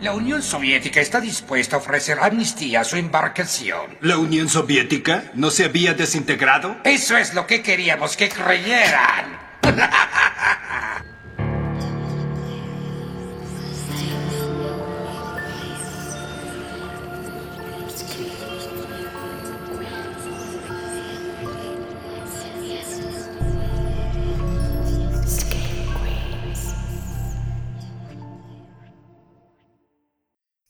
La 0.00 0.14
Unión 0.14 0.42
Soviética 0.42 1.02
está 1.02 1.20
dispuesta 1.20 1.76
a 1.76 1.78
ofrecer 1.78 2.18
amnistía 2.20 2.80
a 2.80 2.84
su 2.84 2.96
embarcación. 2.96 3.98
¿La 4.00 4.16
Unión 4.16 4.48
Soviética 4.48 5.24
no 5.34 5.50
se 5.50 5.66
había 5.66 5.92
desintegrado? 5.92 6.78
Eso 6.84 7.18
es 7.18 7.34
lo 7.34 7.46
que 7.46 7.62
queríamos 7.62 8.16
que 8.16 8.30
creyeran. 8.30 9.38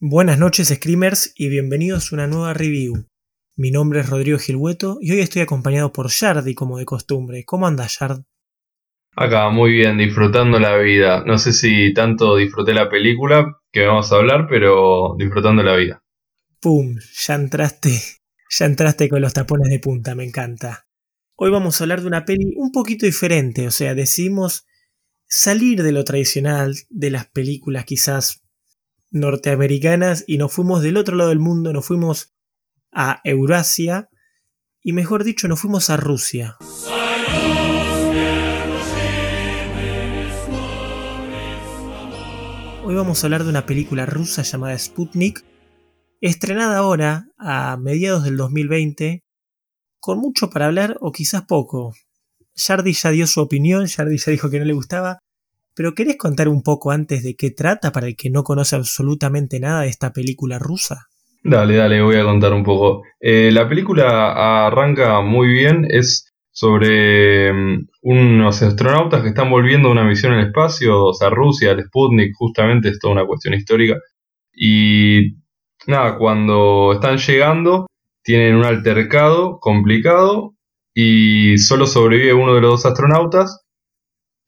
Buenas 0.03 0.39
noches 0.39 0.69
Screamers 0.69 1.35
y 1.37 1.51
bienvenidos 1.51 2.11
a 2.11 2.17
una 2.17 2.27
nueva 2.27 2.55
review. 2.55 3.07
Mi 3.55 3.71
nombre 3.71 4.01
es 4.01 4.09
Rodrigo 4.09 4.39
Gilhueto 4.39 4.97
y 4.99 5.13
hoy 5.13 5.21
estoy 5.21 5.43
acompañado 5.43 5.93
por 5.93 6.09
Yardi 6.09 6.55
como 6.55 6.79
de 6.79 6.87
costumbre. 6.87 7.45
¿Cómo 7.45 7.67
anda 7.67 7.87
Yard? 7.87 8.23
Acá, 9.15 9.51
muy 9.51 9.73
bien, 9.73 9.99
disfrutando 9.99 10.59
la 10.59 10.79
vida. 10.79 11.23
No 11.27 11.37
sé 11.37 11.53
si 11.53 11.93
tanto 11.93 12.37
disfruté 12.37 12.73
la 12.73 12.89
película 12.89 13.61
que 13.71 13.85
vamos 13.85 14.11
a 14.11 14.17
hablar, 14.17 14.47
pero 14.49 15.17
disfrutando 15.19 15.63
la 15.63 15.77
vida. 15.77 16.03
¡Pum! 16.63 16.97
Ya 17.27 17.35
entraste, 17.35 17.91
ya 18.49 18.65
entraste 18.65 19.07
con 19.11 19.21
los 19.21 19.35
tapones 19.35 19.69
de 19.69 19.81
punta, 19.81 20.15
me 20.15 20.25
encanta. 20.25 20.87
Hoy 21.37 21.51
vamos 21.51 21.79
a 21.79 21.85
hablar 21.85 22.01
de 22.01 22.07
una 22.07 22.25
peli 22.25 22.55
un 22.57 22.73
poquito 22.73 23.05
diferente, 23.05 23.67
o 23.67 23.71
sea, 23.71 23.95
decidimos 23.95 24.65
salir 25.27 25.83
de 25.83 25.93
lo 25.93 26.05
tradicional, 26.05 26.75
de 26.89 27.11
las 27.11 27.27
películas 27.27 27.85
quizás 27.85 28.40
norteamericanas 29.11 30.25
y 30.27 30.39
nos 30.39 30.53
fuimos 30.53 30.83
del 30.83 30.97
otro 30.97 31.17
lado 31.17 31.31
del 31.31 31.41
mundo, 31.41 31.73
nos 31.73 31.87
fuimos 31.87 32.35
a 32.93 33.21
Eurasia 33.25 34.09
y 34.83 34.93
mejor 34.93 35.25
dicho 35.25 35.49
nos 35.49 35.61
fuimos 35.61 35.91
a 35.91 35.97
Rusia. 35.97 36.57
Hoy 42.83 42.95
vamos 42.97 43.23
a 43.23 43.27
hablar 43.27 43.45
de 43.45 43.51
una 43.51 43.67
película 43.67 44.07
rusa 44.07 44.43
llamada 44.43 44.77
Sputnik, 44.77 45.45
estrenada 46.21 46.79
ahora 46.79 47.29
a 47.39 47.77
mediados 47.77 48.25
del 48.25 48.37
2020, 48.37 49.23
con 50.01 50.19
mucho 50.19 50.51
para 50.51 50.67
hablar 50.67 50.97
o 51.01 51.13
quizás 51.13 51.43
poco. 51.43 51.95
Jardi 52.57 52.93
ya 52.93 53.11
dio 53.11 53.27
su 53.27 53.41
opinión, 53.41 53.87
Jardi 53.87 54.19
ya 54.19 54.33
dijo 54.33 54.51
que 54.51 54.59
no 54.59 54.65
le 54.65 54.73
gustaba, 54.73 55.21
pero 55.75 55.95
¿querés 55.95 56.17
contar 56.17 56.49
un 56.49 56.63
poco 56.63 56.91
antes 56.91 57.23
de 57.23 57.35
qué 57.37 57.51
trata 57.51 57.93
para 57.93 58.07
el 58.09 58.17
que 58.17 58.31
no 58.31 58.43
conoce 58.43 58.77
absolutamente 58.77 59.61
nada 59.61 59.83
de 59.83 59.89
esta 59.89 60.13
película 60.13 60.59
rusa? 60.59 61.07
Dale, 61.43 61.77
dale, 61.77 62.03
voy 62.03 62.17
a 62.17 62.25
contar 62.25 62.53
un 62.53 62.65
poco. 62.65 63.03
Eh, 63.19 63.51
la 63.53 63.69
película 63.69 64.67
arranca 64.67 65.21
muy 65.23 65.49
bien, 65.49 65.87
es 65.89 66.31
sobre 66.53 67.53
mm, 67.53 67.89
unos 68.03 68.63
astronautas 68.63 69.23
que 69.23 69.29
están 69.29 69.51
volviendo 69.51 69.89
a 69.89 69.93
una 69.93 70.05
misión 70.05 70.35
el 70.35 70.49
espacio, 70.49 71.07
o 71.07 71.15
sea, 71.15 71.31
Rusia, 71.31 71.71
el 71.71 71.85
Sputnik, 71.85 72.35
justamente 72.37 72.91
es 72.91 72.99
toda 72.99 73.15
una 73.15 73.27
cuestión 73.27 73.55
histórica. 73.55 73.97
Y 74.53 75.37
nada, 75.87 76.19
cuando 76.19 76.93
están 76.93 77.17
llegando, 77.17 77.87
tienen 78.23 78.57
un 78.57 78.65
altercado 78.65 79.59
complicado 79.61 80.55
y 80.95 81.57
solo 81.59 81.87
sobrevive 81.87 82.35
uno 82.35 82.55
de 82.55 82.61
los 82.61 82.71
dos 82.83 82.87
astronautas 82.87 83.63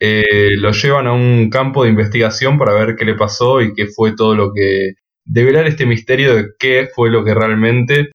eh, 0.05 0.56
lo 0.56 0.72
llevan 0.72 1.06
a 1.06 1.12
un 1.12 1.48
campo 1.48 1.84
de 1.84 1.91
investigación 1.91 2.58
para 2.58 2.72
ver 2.72 2.97
qué 2.97 3.05
le 3.05 3.14
pasó 3.14 3.61
y 3.61 3.72
qué 3.72 3.86
fue 3.86 4.17
todo 4.17 4.34
lo 4.34 4.53
que... 4.53 4.95
develar 5.25 5.69
este 5.69 5.86
misterio 5.86 6.34
de 6.34 6.47
qué 6.58 6.89
fue 6.92 7.08
lo 7.08 7.25
que 7.25 7.34
realmente 7.34 8.11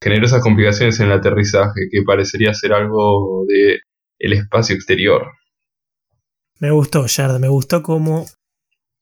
generó 0.00 0.26
esas 0.26 0.40
complicaciones 0.40 1.00
en 1.00 1.06
el 1.06 1.12
aterrizaje, 1.12 1.88
que 1.90 2.02
parecería 2.02 2.54
ser 2.54 2.72
algo 2.72 3.44
de 3.48 3.80
el 4.20 4.32
espacio 4.34 4.76
exterior. 4.76 5.32
Me 6.60 6.70
gustó, 6.70 7.06
Yard, 7.06 7.40
me 7.40 7.48
gustó 7.48 7.82
como 7.82 8.24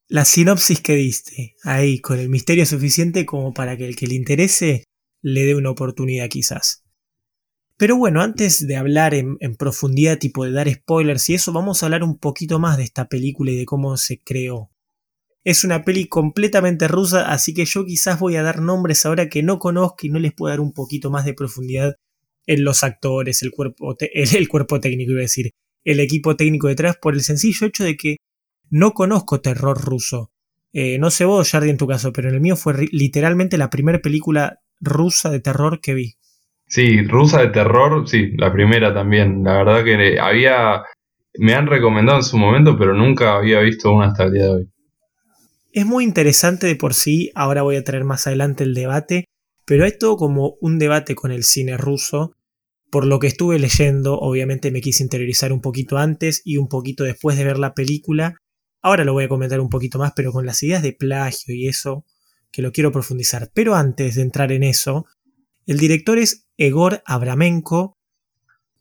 la 0.08 0.24
sinopsis 0.24 0.80
que 0.80 0.94
diste 0.94 1.56
ahí, 1.62 2.00
con 2.00 2.18
el 2.18 2.30
misterio 2.30 2.64
suficiente 2.64 3.26
como 3.26 3.52
para 3.52 3.76
que 3.76 3.86
el 3.86 3.96
que 3.96 4.06
le 4.06 4.14
interese 4.14 4.84
le 5.20 5.44
dé 5.44 5.54
una 5.54 5.70
oportunidad 5.70 6.28
quizás. 6.30 6.84
Pero 7.80 7.96
bueno, 7.96 8.20
antes 8.20 8.66
de 8.66 8.76
hablar 8.76 9.14
en, 9.14 9.38
profundidad, 9.56 10.18
tipo 10.18 10.44
de 10.44 10.52
dar 10.52 10.70
spoilers 10.70 11.30
y 11.30 11.34
eso, 11.36 11.50
vamos 11.50 11.82
a 11.82 11.86
hablar 11.86 12.02
un 12.02 12.18
poquito 12.18 12.58
más 12.58 12.76
de 12.76 12.82
esta 12.82 13.08
película 13.08 13.52
y 13.52 13.56
de 13.56 13.64
cómo 13.64 13.96
se 13.96 14.18
creó. 14.18 14.70
Es 15.44 15.64
una 15.64 15.82
peli 15.82 16.06
completamente 16.06 16.88
rusa, 16.88 17.32
así 17.32 17.54
que 17.54 17.64
yo 17.64 17.86
quizás 17.86 18.20
voy 18.20 18.36
a 18.36 18.42
dar 18.42 18.60
nombres 18.60 19.06
ahora 19.06 19.30
que 19.30 19.42
no 19.42 19.58
conozco 19.58 19.96
y 20.02 20.10
no 20.10 20.18
les 20.18 20.34
puedo 20.34 20.50
dar 20.50 20.60
un 20.60 20.74
poquito 20.74 21.10
más 21.10 21.24
de 21.24 21.32
profundidad 21.32 21.94
en 22.44 22.64
los 22.64 22.84
actores, 22.84 23.40
el 23.42 23.50
cuerpo, 23.50 23.96
el, 24.12 24.48
cuerpo 24.48 24.78
técnico, 24.78 25.12
iba 25.12 25.20
a 25.20 25.22
decir, 25.22 25.52
el 25.82 26.00
equipo 26.00 26.36
técnico 26.36 26.68
detrás, 26.68 26.98
por 27.00 27.14
el 27.14 27.22
sencillo 27.22 27.66
hecho 27.66 27.84
de 27.84 27.96
que 27.96 28.16
no 28.68 28.92
conozco 28.92 29.40
terror 29.40 29.82
ruso. 29.82 30.32
Eh, 30.74 30.98
no 30.98 31.10
sé 31.10 31.24
vos, 31.24 31.48
Jardi, 31.48 31.70
en 31.70 31.78
tu 31.78 31.86
caso, 31.86 32.12
pero 32.12 32.28
en 32.28 32.34
el 32.34 32.42
mío 32.42 32.56
fue 32.56 32.74
literalmente 32.92 33.56
la 33.56 33.70
primera 33.70 34.00
película 34.00 34.60
rusa 34.80 35.30
de 35.30 35.40
terror 35.40 35.80
que 35.80 35.94
vi. 35.94 36.19
Sí, 36.70 37.02
rusa 37.02 37.40
de 37.40 37.48
terror, 37.48 38.08
sí, 38.08 38.30
la 38.36 38.52
primera 38.52 38.94
también. 38.94 39.42
La 39.42 39.54
verdad 39.54 39.84
que 39.84 40.20
había, 40.20 40.84
me 41.36 41.54
han 41.54 41.66
recomendado 41.66 42.18
en 42.18 42.24
su 42.24 42.38
momento, 42.38 42.78
pero 42.78 42.94
nunca 42.94 43.34
había 43.34 43.58
visto 43.58 43.92
una 43.92 44.06
hasta 44.06 44.24
el 44.24 44.32
día 44.32 44.44
de 44.44 44.50
hoy. 44.50 44.70
Es 45.72 45.84
muy 45.84 46.04
interesante 46.04 46.68
de 46.68 46.76
por 46.76 46.94
sí, 46.94 47.32
ahora 47.34 47.62
voy 47.62 47.74
a 47.74 47.82
traer 47.82 48.04
más 48.04 48.28
adelante 48.28 48.62
el 48.62 48.74
debate, 48.74 49.24
pero 49.66 49.84
hay 49.84 49.98
todo 49.98 50.16
como 50.16 50.58
un 50.60 50.78
debate 50.78 51.16
con 51.16 51.32
el 51.32 51.42
cine 51.42 51.76
ruso. 51.76 52.36
Por 52.88 53.04
lo 53.04 53.18
que 53.18 53.26
estuve 53.26 53.58
leyendo, 53.58 54.16
obviamente 54.20 54.70
me 54.70 54.80
quise 54.80 55.02
interiorizar 55.02 55.52
un 55.52 55.60
poquito 55.60 55.98
antes 55.98 56.40
y 56.44 56.56
un 56.56 56.68
poquito 56.68 57.02
después 57.02 57.36
de 57.36 57.44
ver 57.44 57.58
la 57.58 57.74
película. 57.74 58.36
Ahora 58.80 59.04
lo 59.04 59.12
voy 59.12 59.24
a 59.24 59.28
comentar 59.28 59.58
un 59.58 59.70
poquito 59.70 59.98
más, 59.98 60.12
pero 60.14 60.30
con 60.30 60.46
las 60.46 60.62
ideas 60.62 60.84
de 60.84 60.92
plagio 60.92 61.52
y 61.52 61.66
eso, 61.66 62.04
que 62.52 62.62
lo 62.62 62.70
quiero 62.70 62.92
profundizar. 62.92 63.50
Pero 63.52 63.74
antes 63.74 64.14
de 64.14 64.22
entrar 64.22 64.52
en 64.52 64.62
eso, 64.62 65.06
el 65.66 65.78
director 65.78 66.18
es 66.18 66.46
Egor 66.56 67.02
Abramenko 67.06 67.96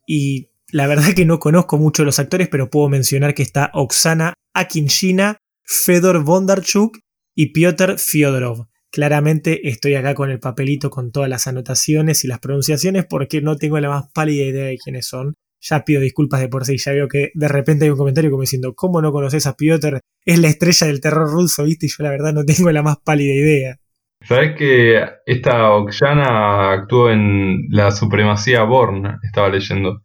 y 0.08 0.50
la 0.72 0.88
verdad 0.88 1.14
que 1.16 1.26
no 1.26 1.40
conozco 1.40 1.78
mucho 1.78 2.04
los 2.04 2.20
actores, 2.20 2.48
pero 2.48 2.70
puedo 2.70 2.90
mencionar 2.90 3.34
que 3.34 3.44
está 3.44 3.72
Oksana 3.74 4.34
Akinshina, 4.54 5.38
Fedor 5.64 6.24
Bondarchuk 6.24 7.00
y 7.36 7.54
Piotr 7.54 7.98
Fyodorov. 7.98 8.68
Claramente 8.92 9.70
estoy 9.70 9.96
acá 9.96 10.16
con 10.16 10.32
el 10.32 10.40
papelito 10.40 10.90
con 10.90 11.12
todas 11.12 11.30
las 11.30 11.48
anotaciones 11.48 12.24
y 12.24 12.28
las 12.28 12.40
pronunciaciones 12.40 13.06
porque 13.08 13.42
no 13.42 13.56
tengo 13.56 13.80
la 13.80 13.90
más 13.90 14.06
pálida 14.14 14.46
idea 14.46 14.66
de 14.66 14.78
quiénes 14.78 15.08
son. 15.08 15.36
Ya 15.62 15.84
pido 15.84 16.02
disculpas 16.02 16.40
de 16.40 16.48
por 16.48 16.66
sí, 16.66 16.78
ya 16.78 16.94
veo 16.94 17.08
que 17.08 17.32
de 17.34 17.48
repente 17.48 17.86
hay 17.86 17.92
un 17.92 17.98
comentario 17.98 18.32
como 18.32 18.42
diciendo, 18.42 18.74
¿cómo 18.76 19.02
no 19.02 19.12
conoces 19.12 19.46
a 19.46 19.56
Piotr? 19.56 20.00
Es 20.26 20.40
la 20.40 20.48
estrella 20.48 20.88
del 20.88 21.02
terror 21.02 21.30
ruso, 21.30 21.66
¿viste? 21.66 21.86
Y 21.86 21.90
yo 21.90 22.04
la 22.04 22.10
verdad 22.10 22.34
no 22.34 22.46
tengo 22.46 22.72
la 22.72 22.82
más 22.82 22.98
pálida 23.04 23.34
idea. 23.34 23.78
¿Sabes 24.22 24.56
que 24.58 25.02
esta 25.26 25.72
Oksana 25.72 26.72
actuó 26.72 27.10
en 27.10 27.68
La 27.70 27.92
Supremacía 27.92 28.64
Born? 28.64 29.20
Estaba 29.24 29.50
leyendo. 29.50 30.02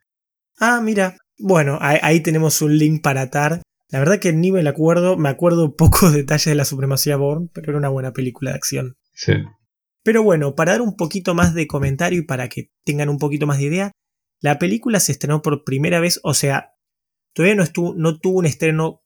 Ah, 0.59 0.81
mira. 0.83 1.17
Bueno, 1.37 1.79
ahí, 1.81 2.21
tenemos 2.23 2.63
un 2.63 2.79
link 2.79 3.03
para 3.03 3.23
atar. 3.23 3.63
La 3.91 3.99
verdad 3.99 4.21
que 4.21 4.33
ni 4.33 4.53
me 4.53 4.63
la 4.63 4.71
acuerdo, 4.71 5.17
me 5.17 5.29
acuerdo 5.29 5.75
pocos 5.77 6.13
detalles 6.13 6.47
de 6.47 6.55
La 6.55 6.65
Supremacía 6.65 7.17
Born, 7.17 7.51
pero 7.53 7.71
era 7.71 7.79
una 7.79 7.89
buena 7.89 8.13
película 8.13 8.51
de 8.51 8.57
acción. 8.57 8.97
Sí. 9.13 9.33
Pero 10.05 10.23
bueno, 10.23 10.55
para 10.55 10.73
dar 10.73 10.83
un 10.83 10.97
poquito 10.97 11.35
más 11.35 11.55
de 11.55 11.67
comentario 11.67 12.21
y 12.21 12.25
para 12.25 12.49
que 12.49 12.71
tengan 12.85 13.09
un 13.09 13.19
poquito 13.19 13.47
más 13.47 13.59
de 13.59 13.65
idea, 13.65 13.93
la 14.41 14.59
película 14.59 15.01
se 15.01 15.13
estrenó 15.13 15.43
por 15.43 15.65
primera 15.65 16.01
vez, 16.01 16.21
o 16.23 16.35
sea, 16.35 16.75
todavía 17.33 17.57
no, 17.57 17.63
estuvo, 17.63 17.95
no 17.97 18.19
tuvo 18.19 18.39
un 18.39 18.47
estreno 18.47 19.04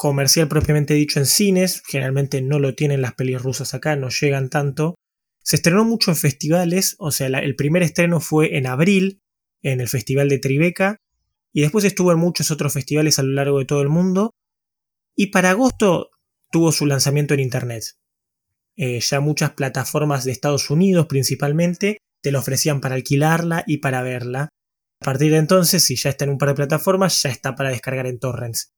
comercial 0.00 0.48
propiamente 0.48 0.94
dicho 0.94 1.18
en 1.18 1.26
cines, 1.26 1.82
generalmente 1.86 2.40
no 2.40 2.58
lo 2.58 2.74
tienen 2.74 3.02
las 3.02 3.12
pelis 3.12 3.42
rusas 3.42 3.74
acá, 3.74 3.96
no 3.96 4.08
llegan 4.08 4.48
tanto. 4.48 4.94
Se 5.42 5.56
estrenó 5.56 5.84
mucho 5.84 6.10
en 6.10 6.16
festivales, 6.16 6.96
o 6.98 7.10
sea, 7.10 7.26
el 7.26 7.54
primer 7.54 7.82
estreno 7.82 8.18
fue 8.18 8.56
en 8.56 8.66
abril, 8.66 9.20
en 9.60 9.82
el 9.82 9.88
Festival 9.88 10.30
de 10.30 10.38
Tribeca, 10.38 10.96
y 11.52 11.60
después 11.60 11.84
estuvo 11.84 12.12
en 12.12 12.18
muchos 12.18 12.50
otros 12.50 12.72
festivales 12.72 13.18
a 13.18 13.22
lo 13.22 13.34
largo 13.34 13.58
de 13.58 13.66
todo 13.66 13.82
el 13.82 13.90
mundo, 13.90 14.30
y 15.14 15.26
para 15.26 15.50
agosto 15.50 16.08
tuvo 16.50 16.72
su 16.72 16.86
lanzamiento 16.86 17.34
en 17.34 17.40
Internet. 17.40 17.84
Eh, 18.76 19.00
ya 19.00 19.20
muchas 19.20 19.50
plataformas 19.50 20.24
de 20.24 20.32
Estados 20.32 20.70
Unidos 20.70 21.08
principalmente 21.08 21.98
te 22.22 22.32
lo 22.32 22.38
ofrecían 22.38 22.80
para 22.80 22.94
alquilarla 22.94 23.64
y 23.66 23.78
para 23.78 24.00
verla. 24.00 24.48
A 25.02 25.04
partir 25.04 25.30
de 25.32 25.36
entonces, 25.36 25.84
si 25.84 25.96
ya 25.96 26.08
está 26.08 26.24
en 26.24 26.30
un 26.30 26.38
par 26.38 26.48
de 26.48 26.54
plataformas, 26.54 27.22
ya 27.22 27.28
está 27.28 27.54
para 27.54 27.68
descargar 27.68 28.06
en 28.06 28.18
torrents. 28.18 28.70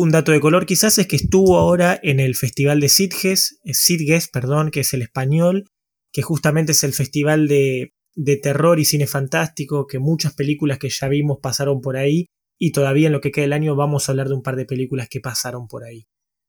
Un 0.00 0.12
dato 0.12 0.30
de 0.30 0.38
color 0.38 0.64
quizás 0.64 0.96
es 0.98 1.08
que 1.08 1.16
estuvo 1.16 1.56
ahora 1.56 1.98
en 2.04 2.20
el 2.20 2.36
Festival 2.36 2.78
de 2.78 2.88
Sitges, 2.88 3.58
eh, 3.64 3.74
Sitges, 3.74 4.28
perdón, 4.28 4.70
que 4.70 4.78
es 4.78 4.94
el 4.94 5.02
español, 5.02 5.64
que 6.12 6.22
justamente 6.22 6.70
es 6.70 6.84
el 6.84 6.92
festival 6.92 7.48
de, 7.48 7.94
de 8.14 8.36
terror 8.36 8.78
y 8.78 8.84
cine 8.84 9.08
fantástico, 9.08 9.88
que 9.88 9.98
muchas 9.98 10.34
películas 10.34 10.78
que 10.78 10.88
ya 10.88 11.08
vimos 11.08 11.38
pasaron 11.42 11.80
por 11.80 11.96
ahí, 11.96 12.26
y 12.60 12.70
todavía 12.70 13.08
en 13.08 13.12
lo 13.12 13.20
que 13.20 13.32
queda 13.32 13.42
del 13.42 13.52
año 13.54 13.74
vamos 13.74 14.08
a 14.08 14.12
hablar 14.12 14.28
de 14.28 14.34
un 14.34 14.42
par 14.42 14.54
de 14.54 14.66
películas 14.66 15.08
que 15.08 15.18
pasaron 15.18 15.66
por 15.66 15.82
ahí. 15.82 16.06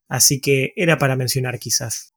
Así 0.07 0.39
que 0.41 0.71
era 0.75 0.99
para 0.99 1.15
mencionar 1.15 1.57
quizás. 1.57 2.13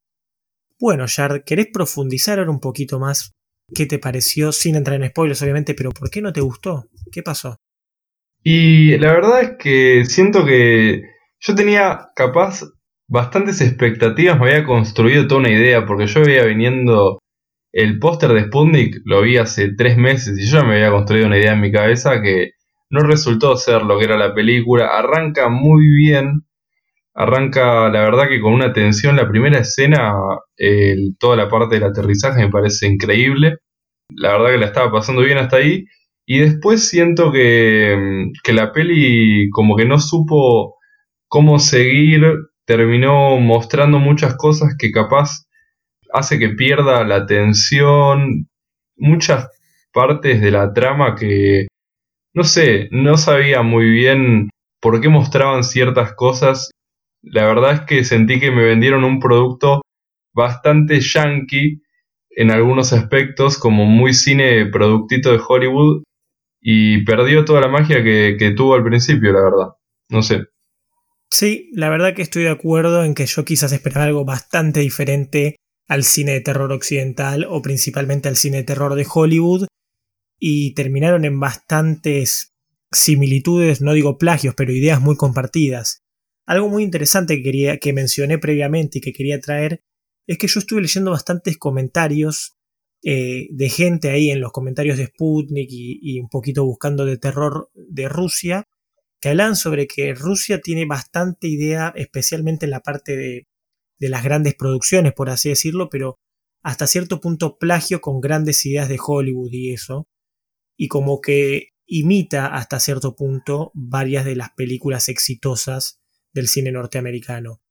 Bueno, 0.79 1.07
Yard, 1.07 1.45
¿querés 1.45 1.69
profundizar 1.73 2.41
ahora 2.41 2.51
un 2.51 2.61
poquito 2.61 2.99
más? 2.99 3.33
¿Qué 3.75 3.87
te 3.87 3.99
pareció? 3.99 4.53
Sin 4.53 4.77
entrar 4.77 5.03
en 5.03 5.09
spoilers, 5.09 5.41
obviamente, 5.41 5.73
pero 5.73 5.93
¿por 5.93 6.11
qué 6.11 6.21
no 6.21 6.31
te 6.31 6.43
gustó? 6.43 6.91
¿Qué 7.11 7.23
pasó? 7.23 7.57
Y 8.43 8.99
la 8.99 9.15
verdad 9.15 9.43
es 9.43 9.51
que 9.59 10.05
siento 10.05 10.45
que 10.45 11.12
yo 11.43 11.55
tenía 11.55 12.09
capaz 12.15 12.63
bastantes 13.09 13.61
expectativas, 13.61 14.39
me 14.39 14.51
había 14.51 14.65
construido 14.65 15.27
toda 15.27 15.41
una 15.41 15.51
idea, 15.51 15.85
porque 15.85 16.07
yo 16.07 16.23
veía 16.23 16.45
viniendo 16.45 17.19
el 17.73 17.99
póster 17.99 18.33
de 18.33 18.45
Sputnik, 18.45 19.01
lo 19.05 19.23
vi 19.23 19.39
hace 19.39 19.75
tres 19.75 19.97
meses 19.97 20.39
y 20.39 20.47
yo 20.47 20.61
ya 20.61 20.65
me 20.65 20.77
había 20.77 20.91
construido 20.91 21.27
una 21.27 21.39
idea 21.39 21.53
en 21.53 21.61
mi 21.61 21.73
cabeza 21.73 22.23
que 22.23 22.53
no 22.91 23.01
resultó 23.01 23.57
ser 23.57 23.83
lo 23.83 23.99
que 23.99 24.05
era 24.05 24.17
la 24.17 24.35
película. 24.35 24.87
Arranca 24.87 25.49
muy 25.49 25.87
bien, 25.87 26.43
arranca 27.15 27.89
la 27.89 28.03
verdad 28.03 28.29
que 28.29 28.41
con 28.41 28.53
una 28.53 28.73
tensión. 28.73 29.17
La 29.17 29.29
primera 29.29 29.61
escena, 29.61 30.15
toda 31.19 31.37
la 31.37 31.49
parte 31.49 31.77
del 31.77 31.85
aterrizaje 31.85 32.45
me 32.45 32.51
parece 32.51 32.87
increíble. 32.87 33.57
La 34.15 34.33
verdad 34.33 34.51
que 34.51 34.59
la 34.59 34.67
estaba 34.67 34.93
pasando 34.93 35.23
bien 35.23 35.39
hasta 35.39 35.57
ahí. 35.57 35.87
Y 36.27 36.41
después 36.41 36.87
siento 36.87 37.33
que, 37.33 38.31
que 38.45 38.53
la 38.53 38.73
peli 38.73 39.49
como 39.51 39.75
que 39.75 39.87
no 39.87 39.99
supo 39.99 40.77
cómo 41.33 41.59
seguir, 41.59 42.23
terminó 42.67 43.41
mostrando 43.41 43.99
muchas 43.99 44.37
cosas 44.37 44.77
que 44.79 44.91
capaz 44.93 45.47
hace 46.13 46.39
que 46.39 46.51
pierda 46.51 47.05
la 47.05 47.17
atención, 47.17 48.51
muchas 48.99 49.49
partes 49.95 50.43
de 50.43 50.51
la 50.51 50.75
trama 50.75 51.17
que, 51.17 51.69
no 52.35 52.45
sé, 52.45 52.89
no 52.91 53.17
sabía 53.17 53.63
muy 53.63 53.89
bien 53.89 54.51
por 54.79 55.01
qué 55.01 55.09
mostraban 55.09 55.65
ciertas 55.65 56.13
cosas. 56.13 56.71
La 57.23 57.47
verdad 57.47 57.73
es 57.77 57.81
que 57.87 58.05
sentí 58.05 58.39
que 58.39 58.51
me 58.51 58.65
vendieron 58.65 59.03
un 59.03 59.19
producto 59.19 59.81
bastante 60.35 61.01
yankee 61.01 61.81
en 62.29 62.51
algunos 62.51 62.93
aspectos, 62.93 63.57
como 63.57 63.87
muy 63.87 64.13
cine 64.13 64.67
productito 64.67 65.33
de 65.33 65.41
Hollywood, 65.49 66.03
y 66.61 67.05
perdió 67.07 67.47
toda 67.47 67.63
la 67.63 67.69
magia 67.69 68.05
que, 68.05 68.37
que 68.39 68.51
tuvo 68.51 68.75
al 68.75 68.85
principio, 68.85 69.33
la 69.33 69.43
verdad. 69.43 69.69
No 70.11 70.21
sé. 70.23 70.53
Sí, 71.33 71.71
la 71.73 71.89
verdad 71.89 72.15
que 72.15 72.21
estoy 72.21 72.43
de 72.43 72.51
acuerdo 72.51 73.05
en 73.05 73.15
que 73.15 73.25
yo 73.25 73.43
quizás 73.47 73.73
esperaba 73.73 74.05
algo 74.05 74.27
bastante 74.27 74.81
diferente 74.81 75.57
al 75.89 76.05
cine 76.05 76.33
de 76.33 76.43
terror 76.43 76.71
occidental 76.73 77.47
o 77.49 77.63
principalmente 77.63 78.29
al 78.29 78.37
cine 78.37 78.59
de 78.59 78.65
terror 78.65 78.95
de 78.95 79.07
Hollywood 79.11 79.67
y 80.39 80.75
terminaron 80.75 81.25
en 81.25 81.41
bastantes 81.41 82.53
similitudes, 82.91 83.81
no 83.81 83.95
digo 83.95 84.19
plagios, 84.19 84.55
pero 84.55 84.75
ideas 84.75 85.01
muy 85.01 85.17
compartidas. 85.17 86.03
Algo 86.45 86.69
muy 86.69 86.83
interesante 86.83 87.39
que, 87.39 87.43
quería, 87.43 87.79
que 87.79 87.95
mencioné 87.95 88.37
previamente 88.37 88.99
y 88.99 89.01
que 89.01 89.15
quería 89.15 89.41
traer 89.41 89.83
es 90.27 90.37
que 90.37 90.49
yo 90.49 90.61
estuve 90.61 90.83
leyendo 90.83 91.13
bastantes 91.13 91.57
comentarios 91.57 92.59
eh, 93.03 93.49
de 93.51 93.71
gente 93.71 94.11
ahí 94.11 94.31
en 94.31 94.43
los 94.43 94.53
comentarios 94.53 94.99
de 94.99 95.07
Sputnik 95.07 95.71
y, 95.71 95.99
y, 96.03 96.21
un 96.21 96.29
poquito 96.29 96.63
buscando 96.67 97.07
de 97.07 97.17
terror 97.17 97.71
de 97.75 98.11
Rusia, 98.11 98.69
que 99.23 99.29
hablan 99.29 99.55
sobre 99.55 99.87
que 99.87 100.15
Rusia 100.15 100.61
tiene 100.61 100.85
bastante 100.85 101.47
idea, 101.47 101.93
especialmente 101.95 102.67
en 102.67 102.73
la 102.73 102.81
parte 102.81 103.17
de, 103.17 103.47
de 104.01 104.09
las 104.09 104.25
grandes 104.25 104.57
producciones, 104.57 105.13
por 105.13 105.31
así 105.31 105.49
decirlo, 105.49 105.89
pero 105.89 106.19
hasta 106.61 106.89
cierto 106.89 107.21
punto 107.21 107.57
plagio 107.57 108.01
con 108.01 108.21
grandes 108.21 108.67
ideas 108.67 108.89
de 108.89 108.99
Hollywood 109.01 109.53
y 109.53 109.73
eso, 109.73 110.09
y 110.77 110.89
como 110.89 111.21
que 111.21 111.69
imita 111.87 112.49
hasta 112.49 112.81
cierto 112.81 113.15
punto 113.15 113.71
varias 113.75 114.25
de 114.25 114.35
las 114.35 114.51
películas 114.57 115.09
exitosas 115.09 116.01
del 116.33 116.49
cine 116.49 116.73
norteamericano. 116.73 117.63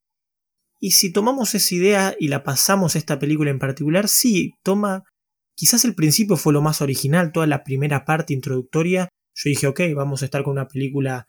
Y 0.80 0.92
si 0.92 1.12
tomamos 1.12 1.54
esa 1.54 1.76
idea 1.76 2.16
y 2.18 2.30
la 2.30 2.44
pasamos 2.44 2.96
a 2.96 2.98
esta 2.98 3.20
película 3.20 3.52
en 3.52 3.60
particular, 3.60 4.08
sí, 4.08 4.54
toma, 4.64 5.04
quizás 5.54 5.84
el 5.84 5.96
principio 5.96 6.38
fue 6.38 6.54
lo 6.54 6.62
más 6.62 6.82
original, 6.82 7.34
toda 7.34 7.46
la 7.46 7.66
primera 7.66 8.06
parte 8.06 8.34
introductoria, 8.34 9.10
yo 9.36 9.50
dije, 9.50 9.68
ok, 9.68 9.82
vamos 9.94 10.22
a 10.22 10.26
estar 10.26 10.44
con 10.44 10.54
una 10.54 10.70
película 10.70 11.28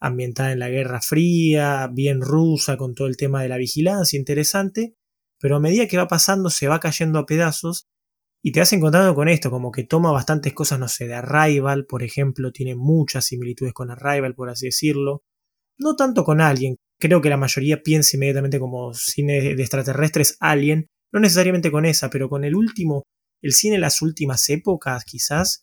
ambientada 0.00 0.52
en 0.52 0.58
la 0.58 0.70
Guerra 0.70 1.00
Fría, 1.02 1.88
bien 1.92 2.22
rusa, 2.22 2.76
con 2.76 2.94
todo 2.94 3.06
el 3.06 3.16
tema 3.16 3.42
de 3.42 3.48
la 3.48 3.58
vigilancia, 3.58 4.18
interesante, 4.18 4.94
pero 5.38 5.56
a 5.56 5.60
medida 5.60 5.86
que 5.86 5.98
va 5.98 6.08
pasando 6.08 6.50
se 6.50 6.68
va 6.68 6.80
cayendo 6.80 7.18
a 7.18 7.26
pedazos 7.26 7.86
y 8.42 8.52
te 8.52 8.60
vas 8.60 8.72
encontrando 8.72 9.14
con 9.14 9.28
esto, 9.28 9.50
como 9.50 9.70
que 9.70 9.84
toma 9.84 10.12
bastantes 10.12 10.54
cosas, 10.54 10.78
no 10.78 10.88
sé, 10.88 11.06
de 11.06 11.14
Arrival, 11.14 11.84
por 11.86 12.02
ejemplo, 12.02 12.52
tiene 12.52 12.74
muchas 12.74 13.26
similitudes 13.26 13.74
con 13.74 13.90
Arrival, 13.90 14.34
por 14.34 14.48
así 14.48 14.66
decirlo. 14.66 15.22
No 15.78 15.94
tanto 15.96 16.24
con 16.24 16.40
Alien, 16.40 16.76
creo 16.98 17.20
que 17.20 17.28
la 17.28 17.36
mayoría 17.36 17.82
piensa 17.82 18.16
inmediatamente 18.16 18.58
como 18.58 18.94
cine 18.94 19.54
de 19.54 19.62
extraterrestres 19.62 20.36
Alien, 20.40 20.86
no 21.12 21.20
necesariamente 21.20 21.70
con 21.70 21.84
esa, 21.84 22.08
pero 22.08 22.30
con 22.30 22.44
el 22.44 22.54
último, 22.54 23.02
el 23.42 23.52
cine 23.52 23.74
de 23.74 23.80
las 23.80 24.00
últimas 24.00 24.48
épocas, 24.48 25.04
quizás, 25.04 25.62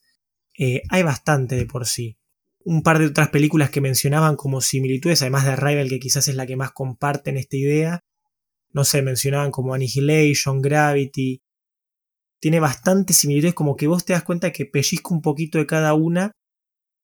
eh, 0.59 0.83
hay 0.89 1.03
bastante 1.03 1.55
de 1.55 1.65
por 1.65 1.87
sí 1.87 2.16
un 2.67 2.83
par 2.83 2.99
de 2.99 3.05
otras 3.05 3.29
películas 3.29 3.69
que 3.69 3.79
mencionaban 3.79 4.35
como 4.35 4.59
similitudes, 4.59 5.21
además 5.21 5.45
de 5.45 5.51
Arrival, 5.51 5.87
que 5.87 5.99
quizás 5.99 6.27
es 6.27 6.35
la 6.35 6.45
que 6.45 6.57
más 6.57 6.73
comparten 6.73 7.37
esta 7.37 7.55
idea. 7.55 8.01
No 8.73 8.83
sé, 8.83 9.01
mencionaban 9.01 9.51
como 9.51 9.73
Annihilation, 9.73 10.61
Gravity. 10.61 11.39
Tiene 12.41 12.59
bastantes 12.59 13.15
similitudes, 13.15 13.53
como 13.53 13.77
que 13.77 13.87
vos 13.87 14.03
te 14.03 14.11
das 14.11 14.23
cuenta 14.23 14.51
que 14.51 14.65
pellizca 14.65 15.13
un 15.13 15.21
poquito 15.21 15.59
de 15.59 15.65
cada 15.65 15.93
una 15.93 16.33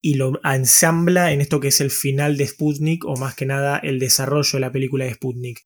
y 0.02 0.16
lo 0.16 0.34
ensambla 0.44 1.32
en 1.32 1.40
esto 1.40 1.62
que 1.62 1.70
es 1.70 1.80
el 1.80 1.92
final 1.92 2.36
de 2.36 2.46
Sputnik, 2.46 3.06
o 3.06 3.16
más 3.16 3.34
que 3.34 3.46
nada 3.46 3.78
el 3.78 4.00
desarrollo 4.00 4.52
de 4.52 4.60
la 4.60 4.72
película 4.74 5.06
de 5.06 5.14
Sputnik. 5.14 5.62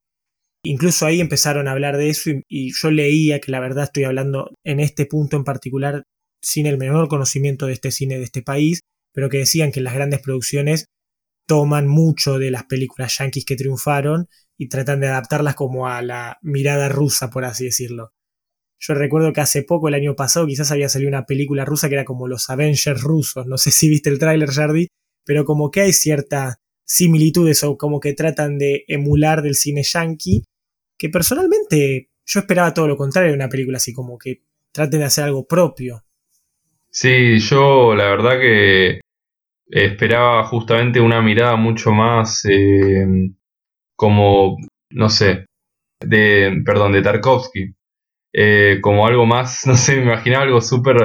Incluso 0.64 1.08
ahí 1.08 1.22
empezaron 1.22 1.68
a 1.68 1.72
hablar 1.72 1.98
de 1.98 2.10
eso 2.10 2.30
y, 2.30 2.44
y 2.48 2.72
yo 2.72 2.92
leía 2.92 3.40
que 3.40 3.52
la 3.52 3.60
verdad 3.60 3.86
estoy 3.86 4.04
hablando 4.04 4.52
en 4.64 4.80
este 4.80 5.08
punto 5.08 5.38
en 5.38 5.44
particular 5.44 6.04
sin 6.40 6.68
el 6.68 6.78
menor 6.78 7.08
conocimiento 7.08 7.66
de 7.66 7.74
este 7.74 7.90
cine 7.90 8.20
de 8.20 8.26
este 8.26 8.44
país, 8.44 8.82
pero 9.18 9.30
que 9.30 9.40
decían 9.40 9.72
que 9.72 9.82
las 9.82 9.96
grandes 9.96 10.22
producciones 10.22 10.92
toman 11.48 11.88
mucho 11.88 12.38
de 12.38 12.52
las 12.52 12.66
películas 12.66 13.18
yankees 13.18 13.46
que 13.46 13.56
triunfaron 13.56 14.28
y 14.60 14.70
tratan 14.70 15.00
de 15.00 15.08
adaptarlas 15.08 15.56
como 15.56 15.88
a 15.88 16.04
la 16.04 16.38
mirada 16.44 16.88
rusa, 16.88 17.32
por 17.32 17.44
así 17.44 17.66
decirlo. 17.66 18.12
Yo 18.80 18.94
recuerdo 18.94 19.34
que 19.34 19.42
hace 19.42 19.64
poco, 19.64 19.88
el 19.88 19.96
año 19.96 20.16
pasado, 20.16 20.46
quizás 20.46 20.72
había 20.72 20.88
salido 20.88 21.10
una 21.10 21.26
película 21.26 21.66
rusa 21.66 21.90
que 21.90 21.96
era 21.96 22.06
como 22.06 22.28
los 22.28 22.48
Avengers 22.52 23.02
rusos. 23.02 23.48
No 23.48 23.58
sé 23.58 23.72
si 23.72 23.90
viste 23.90 24.12
el 24.12 24.20
tráiler, 24.20 24.52
Jardy, 24.52 24.86
pero 25.26 25.46
como 25.46 25.72
que 25.72 25.82
hay 25.82 25.94
ciertas 25.94 26.58
similitudes 26.86 27.64
o 27.64 27.76
como 27.76 28.00
que 28.00 28.14
tratan 28.14 28.60
de 28.60 28.84
emular 28.88 29.42
del 29.42 29.56
cine 29.56 29.82
yankee, 29.82 30.44
que 30.96 31.10
personalmente 31.10 32.12
yo 32.24 32.42
esperaba 32.42 32.72
todo 32.72 32.88
lo 32.88 32.98
contrario 32.98 33.32
de 33.32 33.36
una 33.36 33.50
película 33.50 33.78
así, 33.78 33.94
como 33.94 34.20
que 34.20 34.44
traten 34.72 35.00
de 35.00 35.06
hacer 35.08 35.24
algo 35.24 35.48
propio. 35.48 36.04
Sí, 36.92 37.40
yo 37.40 37.96
la 37.96 38.10
verdad 38.10 38.40
que 38.40 39.02
esperaba 39.70 40.44
justamente 40.46 41.02
una 41.02 41.22
mirada 41.22 41.56
mucho 41.56 41.92
más 41.92 42.46
eh, 42.46 43.06
como, 43.96 44.58
no 44.92 45.10
sé, 45.10 45.46
de, 46.02 46.62
perdón, 46.66 46.94
de 46.94 47.02
Tarkovsky. 47.02 47.74
Eh, 48.34 48.80
como 48.82 49.08
algo 49.08 49.26
más, 49.26 49.64
no 49.68 49.76
sé, 49.76 49.98
me 49.98 50.04
imaginaba 50.04 50.44
algo 50.46 50.62
súper 50.62 50.98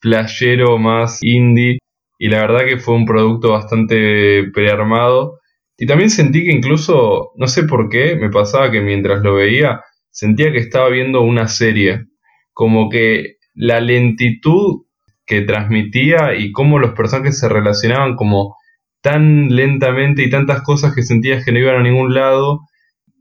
playero, 0.00 0.78
más 0.78 1.20
indie. 1.22 1.78
Y 2.18 2.28
la 2.28 2.40
verdad 2.40 2.66
que 2.66 2.78
fue 2.78 2.94
un 2.94 3.06
producto 3.06 3.52
bastante 3.52 4.44
prearmado. 4.52 5.40
Y 5.78 5.86
también 5.86 6.10
sentí 6.10 6.44
que 6.44 6.52
incluso, 6.52 7.32
no 7.36 7.46
sé 7.48 7.64
por 7.64 7.88
qué, 7.88 8.16
me 8.16 8.30
pasaba 8.30 8.70
que 8.70 8.80
mientras 8.80 9.22
lo 9.22 9.34
veía, 9.34 9.80
sentía 10.10 10.52
que 10.52 10.58
estaba 10.58 10.88
viendo 10.90 11.22
una 11.22 11.48
serie. 11.48 12.06
Como 12.52 12.88
que 12.88 13.38
la 13.54 13.80
lentitud 13.80 14.84
que 15.26 15.42
transmitía 15.42 16.34
y 16.36 16.52
cómo 16.52 16.78
los 16.78 16.92
personajes 16.92 17.38
se 17.38 17.48
relacionaban 17.48 18.16
como 18.16 18.56
tan 19.00 19.54
lentamente 19.54 20.22
y 20.22 20.30
tantas 20.30 20.62
cosas 20.62 20.94
que 20.94 21.02
sentías 21.02 21.44
que 21.44 21.52
no 21.52 21.58
iban 21.58 21.76
a 21.76 21.82
ningún 21.82 22.14
lado. 22.14 22.60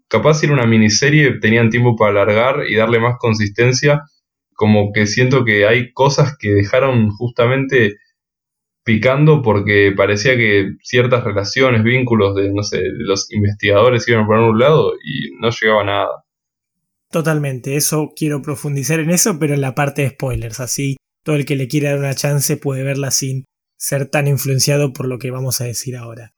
Capaz 0.07 0.35
si 0.35 0.45
era 0.45 0.55
una 0.55 0.65
miniserie, 0.65 1.39
tenían 1.39 1.69
tiempo 1.69 1.95
para 1.95 2.11
alargar 2.11 2.69
y 2.69 2.75
darle 2.75 2.99
más 2.99 3.15
consistencia. 3.19 4.01
Como 4.55 4.91
que 4.93 5.07
siento 5.07 5.43
que 5.43 5.65
hay 5.65 5.91
cosas 5.91 6.37
que 6.37 6.51
dejaron 6.51 7.09
justamente 7.09 7.97
picando 8.85 9.41
porque 9.41 9.93
parecía 9.95 10.35
que 10.35 10.71
ciertas 10.83 11.23
relaciones, 11.23 11.83
vínculos 11.83 12.35
de, 12.35 12.51
no 12.53 12.63
sé, 12.63 12.77
de 12.77 12.91
los 12.99 13.31
investigadores 13.31 14.07
iban 14.07 14.27
por 14.27 14.37
un 14.37 14.59
lado 14.59 14.93
y 15.03 15.31
no 15.39 15.49
llegaba 15.49 15.83
nada. 15.83 16.23
Totalmente, 17.09 17.75
eso 17.75 18.11
quiero 18.15 18.41
profundizar 18.41 18.99
en 18.99 19.09
eso, 19.09 19.37
pero 19.39 19.53
en 19.53 19.61
la 19.61 19.75
parte 19.75 20.01
de 20.01 20.09
spoilers, 20.09 20.59
así 20.59 20.97
todo 21.23 21.35
el 21.35 21.45
que 21.45 21.55
le 21.55 21.67
quiera 21.67 21.91
dar 21.91 21.99
una 21.99 22.15
chance 22.15 22.57
puede 22.57 22.83
verla 22.83 23.11
sin 23.11 23.45
ser 23.77 24.09
tan 24.09 24.27
influenciado 24.27 24.93
por 24.93 25.07
lo 25.07 25.19
que 25.19 25.31
vamos 25.31 25.61
a 25.61 25.65
decir 25.65 25.95
ahora. 25.95 26.33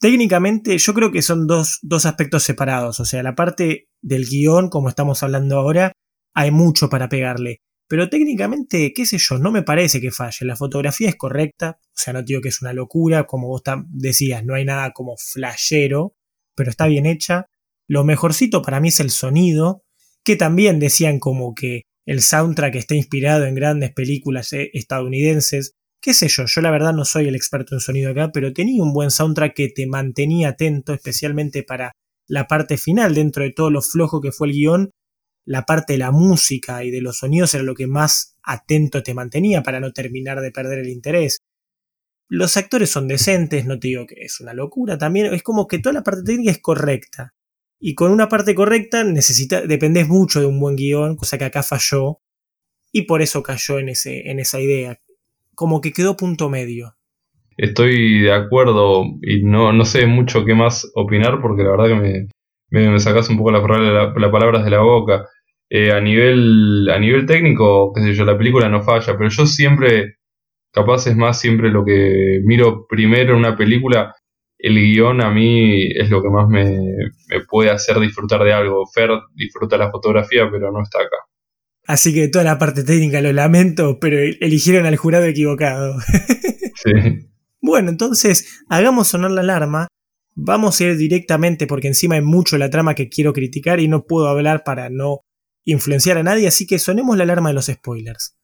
Técnicamente 0.00 0.76
yo 0.78 0.94
creo 0.94 1.12
que 1.12 1.22
son 1.22 1.46
dos, 1.46 1.78
dos 1.82 2.06
aspectos 2.06 2.42
separados, 2.42 3.00
o 3.00 3.04
sea, 3.04 3.22
la 3.22 3.34
parte 3.34 3.88
del 4.00 4.26
guion, 4.26 4.70
como 4.70 4.88
estamos 4.88 5.22
hablando 5.22 5.58
ahora, 5.58 5.92
hay 6.34 6.50
mucho 6.50 6.88
para 6.88 7.08
pegarle. 7.08 7.58
Pero 7.86 8.08
técnicamente, 8.08 8.92
qué 8.94 9.04
sé 9.04 9.18
yo, 9.18 9.38
no 9.38 9.50
me 9.50 9.62
parece 9.62 10.00
que 10.00 10.12
falle. 10.12 10.46
La 10.46 10.56
fotografía 10.56 11.08
es 11.08 11.16
correcta, 11.16 11.78
o 11.82 11.92
sea, 11.92 12.12
no 12.12 12.22
digo 12.22 12.40
que 12.40 12.48
es 12.48 12.62
una 12.62 12.72
locura, 12.72 13.26
como 13.26 13.48
vos 13.48 13.62
decías, 13.88 14.44
no 14.44 14.54
hay 14.54 14.64
nada 14.64 14.92
como 14.92 15.16
flashero, 15.16 16.14
pero 16.54 16.70
está 16.70 16.86
bien 16.86 17.04
hecha. 17.04 17.46
Lo 17.88 18.04
mejorcito 18.04 18.62
para 18.62 18.80
mí 18.80 18.88
es 18.88 19.00
el 19.00 19.10
sonido, 19.10 19.82
que 20.24 20.36
también 20.36 20.78
decían 20.78 21.18
como 21.18 21.52
que 21.54 21.82
el 22.06 22.22
soundtrack 22.22 22.74
está 22.76 22.94
inspirado 22.94 23.44
en 23.44 23.54
grandes 23.54 23.92
películas 23.92 24.52
eh, 24.52 24.70
estadounidenses. 24.72 25.72
Qué 26.00 26.14
sé 26.14 26.28
yo, 26.28 26.44
yo 26.46 26.60
la 26.60 26.70
verdad 26.70 26.94
no 26.94 27.04
soy 27.04 27.28
el 27.28 27.34
experto 27.34 27.74
en 27.74 27.80
sonido 27.80 28.10
acá, 28.10 28.30
pero 28.32 28.52
tenía 28.52 28.82
un 28.82 28.92
buen 28.92 29.10
soundtrack 29.10 29.54
que 29.54 29.68
te 29.68 29.86
mantenía 29.86 30.50
atento, 30.50 30.94
especialmente 30.94 31.62
para 31.62 31.92
la 32.26 32.46
parte 32.46 32.78
final, 32.78 33.14
dentro 33.14 33.44
de 33.44 33.52
todo 33.52 33.70
lo 33.70 33.82
flojo 33.82 34.20
que 34.20 34.32
fue 34.32 34.48
el 34.48 34.54
guion, 34.54 34.90
la 35.44 35.64
parte 35.64 35.94
de 35.94 35.98
la 35.98 36.12
música 36.12 36.84
y 36.84 36.90
de 36.90 37.00
los 37.00 37.18
sonidos 37.18 37.54
era 37.54 37.64
lo 37.64 37.74
que 37.74 37.86
más 37.86 38.36
atento 38.42 39.02
te 39.02 39.14
mantenía 39.14 39.62
para 39.62 39.80
no 39.80 39.92
terminar 39.92 40.40
de 40.40 40.52
perder 40.52 40.78
el 40.78 40.88
interés. 40.88 41.40
Los 42.28 42.56
actores 42.56 42.90
son 42.90 43.08
decentes, 43.08 43.66
no 43.66 43.78
te 43.80 43.88
digo 43.88 44.06
que 44.06 44.14
es 44.20 44.40
una 44.40 44.54
locura, 44.54 44.96
también 44.96 45.34
es 45.34 45.42
como 45.42 45.66
que 45.66 45.80
toda 45.80 45.94
la 45.94 46.04
parte 46.04 46.22
técnica 46.22 46.52
es 46.52 46.60
correcta. 46.60 47.34
Y 47.80 47.94
con 47.94 48.12
una 48.12 48.28
parte 48.28 48.54
correcta 48.54 49.04
necesita, 49.04 49.62
dependés 49.62 50.06
mucho 50.06 50.38
de 50.38 50.46
un 50.46 50.60
buen 50.60 50.76
guion, 50.76 51.16
cosa 51.16 51.38
que 51.38 51.44
acá 51.44 51.62
falló. 51.62 52.18
Y 52.92 53.02
por 53.02 53.22
eso 53.22 53.42
cayó 53.42 53.78
en, 53.78 53.88
ese, 53.88 54.30
en 54.30 54.38
esa 54.38 54.60
idea. 54.60 55.00
Como 55.54 55.80
que 55.80 55.92
quedó 55.92 56.16
punto 56.16 56.50
medio. 56.50 56.96
Estoy 57.56 58.20
de 58.20 58.32
acuerdo 58.32 59.04
y 59.22 59.42
no, 59.44 59.72
no 59.72 59.84
sé 59.84 60.06
mucho 60.06 60.44
qué 60.44 60.54
más 60.54 60.90
opinar 60.94 61.40
porque 61.40 61.62
la 61.62 61.70
verdad 61.70 61.88
que 61.88 62.28
me, 62.70 62.90
me, 62.90 63.00
sacas 63.00 63.28
un 63.30 63.38
poco 63.38 63.50
las 63.50 63.62
palabras 63.62 64.64
de 64.64 64.70
la 64.70 64.80
boca. 64.80 65.26
Eh, 65.68 65.92
a, 65.92 66.00
nivel, 66.00 66.88
a 66.90 66.98
nivel 66.98 67.26
técnico, 67.26 67.92
qué 67.94 68.02
sé 68.02 68.14
yo, 68.14 68.24
la 68.24 68.36
película 68.36 68.68
no 68.68 68.82
falla, 68.82 69.16
pero 69.16 69.30
yo 69.30 69.46
siempre 69.46 70.16
capaz 70.72 71.06
es 71.06 71.16
más 71.16 71.40
siempre 71.40 71.70
lo 71.70 71.84
que 71.84 72.40
miro 72.44 72.86
primero 72.88 73.32
en 73.32 73.38
una 73.38 73.56
película. 73.56 74.14
El 74.62 74.74
guion 74.74 75.22
a 75.22 75.30
mí 75.30 75.90
es 75.92 76.10
lo 76.10 76.22
que 76.22 76.28
más 76.28 76.48
me, 76.48 76.76
puede 77.48 77.70
hacer 77.70 77.98
disfrutar 77.98 78.44
de 78.44 78.52
algo. 78.52 78.86
Fer 78.86 79.10
disfruta 79.34 79.76
la 79.76 79.90
fotografía, 79.90 80.48
pero 80.50 80.70
no 80.70 80.82
está 80.82 80.98
acá. 80.98 81.16
Así 81.86 82.12
que 82.12 82.28
toda 82.28 82.44
la 82.44 82.58
parte 82.58 82.84
técnica 82.84 83.20
lo 83.20 83.32
lamento, 83.32 83.98
pero 84.00 84.18
eligieron 84.18 84.86
al 84.86 84.96
jurado 84.96 85.24
equivocado. 85.24 85.96
sí. 86.74 87.30
Bueno, 87.62 87.90
entonces 87.90 88.62
hagamos 88.68 89.08
sonar 89.08 89.30
la 89.30 89.40
alarma. 89.40 89.88
Vamos 90.34 90.80
a 90.80 90.84
ir 90.84 90.96
directamente 90.96 91.66
porque 91.66 91.88
encima 91.88 92.14
hay 92.14 92.22
mucho 92.22 92.58
la 92.58 92.70
trama 92.70 92.94
que 92.94 93.08
quiero 93.08 93.32
criticar 93.32 93.80
y 93.80 93.88
no 93.88 94.04
puedo 94.04 94.28
hablar 94.28 94.62
para 94.64 94.88
no 94.88 95.20
influenciar 95.64 96.18
a 96.18 96.22
nadie, 96.22 96.48
así 96.48 96.66
que 96.66 96.78
sonemos 96.78 97.16
la 97.16 97.24
alarma 97.24 97.50
de 97.50 97.54
los 97.54 97.66
spoilers. 97.66 98.36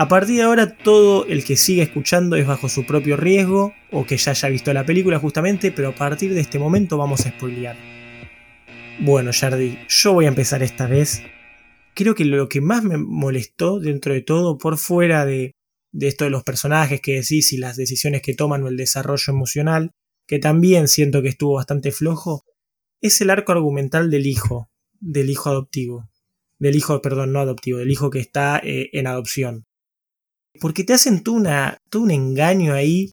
A 0.00 0.08
partir 0.08 0.36
de 0.36 0.44
ahora 0.44 0.78
todo 0.78 1.26
el 1.26 1.44
que 1.44 1.56
siga 1.56 1.82
escuchando 1.82 2.36
es 2.36 2.46
bajo 2.46 2.70
su 2.70 2.86
propio 2.86 3.18
riesgo 3.18 3.74
o 3.92 4.06
que 4.06 4.16
ya 4.16 4.30
haya 4.30 4.48
visto 4.48 4.72
la 4.72 4.86
película 4.86 5.18
justamente, 5.18 5.72
pero 5.72 5.90
a 5.90 5.94
partir 5.94 6.32
de 6.32 6.40
este 6.40 6.58
momento 6.58 6.96
vamos 6.96 7.26
a 7.26 7.28
spoilear. 7.28 7.76
Bueno, 8.98 9.30
Jardi, 9.30 9.78
yo 9.86 10.14
voy 10.14 10.24
a 10.24 10.28
empezar 10.28 10.62
esta 10.62 10.86
vez. 10.86 11.22
Creo 11.92 12.14
que 12.14 12.24
lo 12.24 12.48
que 12.48 12.62
más 12.62 12.82
me 12.82 12.96
molestó 12.96 13.78
dentro 13.78 14.14
de 14.14 14.22
todo, 14.22 14.56
por 14.56 14.78
fuera 14.78 15.26
de, 15.26 15.54
de 15.92 16.08
esto 16.08 16.24
de 16.24 16.30
los 16.30 16.44
personajes 16.44 17.02
que 17.02 17.16
decís 17.16 17.52
y 17.52 17.58
las 17.58 17.76
decisiones 17.76 18.22
que 18.22 18.32
toman 18.32 18.62
o 18.62 18.68
el 18.68 18.78
desarrollo 18.78 19.30
emocional, 19.30 19.90
que 20.26 20.38
también 20.38 20.88
siento 20.88 21.20
que 21.20 21.28
estuvo 21.28 21.56
bastante 21.56 21.92
flojo, 21.92 22.46
es 23.02 23.20
el 23.20 23.28
arco 23.28 23.52
argumental 23.52 24.10
del 24.10 24.26
hijo, 24.26 24.70
del 24.98 25.28
hijo 25.28 25.50
adoptivo. 25.50 26.08
Del 26.58 26.74
hijo, 26.74 27.02
perdón, 27.02 27.34
no 27.34 27.40
adoptivo, 27.40 27.80
del 27.80 27.90
hijo 27.90 28.08
que 28.08 28.20
está 28.20 28.62
eh, 28.64 28.88
en 28.94 29.06
adopción. 29.06 29.66
Porque 30.60 30.84
te 30.84 30.94
hacen 30.94 31.22
todo, 31.22 31.36
una, 31.36 31.78
un 31.94 32.10
engaño 32.10 32.74
ahí, 32.74 33.12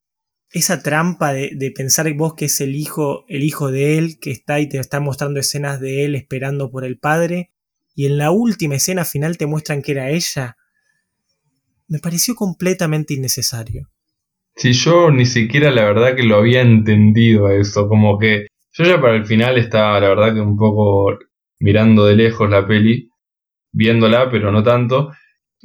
esa 0.51 0.81
trampa 0.81 1.33
de, 1.33 1.51
de, 1.53 1.71
pensar 1.71 2.11
vos 2.13 2.33
que 2.33 2.45
es 2.45 2.61
el 2.61 2.75
hijo, 2.75 3.25
el 3.27 3.43
hijo 3.43 3.69
de 3.69 3.97
él, 3.97 4.19
que 4.19 4.31
está 4.31 4.59
y 4.59 4.69
te 4.69 4.79
está 4.79 4.99
mostrando 4.99 5.39
escenas 5.39 5.79
de 5.79 6.05
él 6.05 6.15
esperando 6.15 6.71
por 6.71 6.85
el 6.85 6.97
padre, 6.97 7.51
y 7.95 8.05
en 8.05 8.17
la 8.17 8.31
última 8.31 8.75
escena 8.75 9.05
final 9.05 9.37
te 9.37 9.45
muestran 9.45 9.81
que 9.81 9.91
era 9.91 10.09
ella. 10.09 10.55
Me 11.87 11.99
pareció 11.99 12.35
completamente 12.35 13.13
innecesario. 13.13 13.89
Si 14.55 14.73
yo 14.73 15.11
ni 15.11 15.25
siquiera 15.25 15.71
la 15.71 15.85
verdad 15.85 16.15
que 16.15 16.23
lo 16.23 16.37
había 16.37 16.61
entendido 16.61 17.49
eso, 17.51 17.87
como 17.87 18.17
que 18.17 18.47
yo 18.73 18.83
ya 18.85 19.01
para 19.01 19.15
el 19.15 19.25
final 19.25 19.57
estaba 19.57 19.99
la 19.99 20.09
verdad 20.09 20.33
que 20.33 20.41
un 20.41 20.57
poco 20.57 21.17
mirando 21.59 22.05
de 22.05 22.15
lejos 22.15 22.49
la 22.49 22.67
peli, 22.67 23.09
viéndola, 23.71 24.29
pero 24.29 24.51
no 24.51 24.63
tanto, 24.63 25.11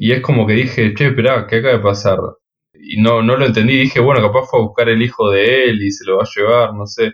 y 0.05 0.11
es 0.11 0.21
como 0.21 0.49
que 0.49 0.55
dije, 0.55 0.95
che, 0.95 1.07
espera, 1.07 1.47
¿qué 1.47 1.59
acaba 1.59 1.75
de 1.75 1.81
pasar? 1.81 2.19
Y 2.75 3.01
no, 3.01 3.23
no 3.23 3.37
lo 3.37 3.47
entendí, 3.47 3.79
dije, 3.79 4.01
bueno, 4.01 4.21
capaz 4.21 4.49
fue 4.51 4.59
a 4.59 4.65
buscar 4.65 4.89
el 4.89 5.01
hijo 5.01 5.31
de 5.31 5.71
él 5.71 5.81
y 5.81 5.93
se 5.93 6.05
lo 6.05 6.17
va 6.17 6.25
a 6.25 6.29
llevar, 6.35 6.75
no 6.75 6.89
sé. 6.89 7.13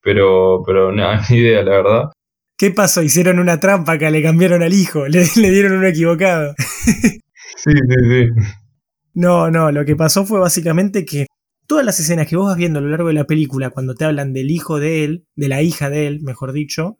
Pero, 0.00 0.62
pero 0.64 0.90
nada, 0.96 1.22
ni 1.28 1.36
idea, 1.36 1.62
la 1.62 1.70
verdad. 1.70 2.12
¿Qué 2.56 2.70
pasó? 2.70 3.02
Hicieron 3.02 3.38
una 3.38 3.60
trampa 3.60 3.98
que 3.98 4.10
le 4.10 4.22
cambiaron 4.22 4.62
al 4.62 4.72
hijo, 4.72 5.06
le, 5.08 5.26
le 5.36 5.50
dieron 5.50 5.72
uno 5.72 5.86
equivocado. 5.86 6.54
sí, 6.56 7.10
sí, 7.70 7.70
sí. 8.08 8.28
No, 9.12 9.50
no, 9.50 9.70
lo 9.70 9.84
que 9.84 9.94
pasó 9.94 10.24
fue 10.24 10.40
básicamente 10.40 11.04
que 11.04 11.26
todas 11.66 11.84
las 11.84 12.00
escenas 12.00 12.26
que 12.26 12.36
vos 12.36 12.46
vas 12.46 12.56
viendo 12.56 12.78
a 12.78 12.82
lo 12.82 12.88
largo 12.88 13.08
de 13.08 13.14
la 13.14 13.24
película, 13.24 13.68
cuando 13.68 13.94
te 13.94 14.06
hablan 14.06 14.32
del 14.32 14.50
hijo 14.50 14.80
de 14.80 15.04
él, 15.04 15.26
de 15.36 15.48
la 15.48 15.60
hija 15.60 15.90
de 15.90 16.06
él, 16.06 16.20
mejor 16.22 16.54
dicho, 16.54 16.96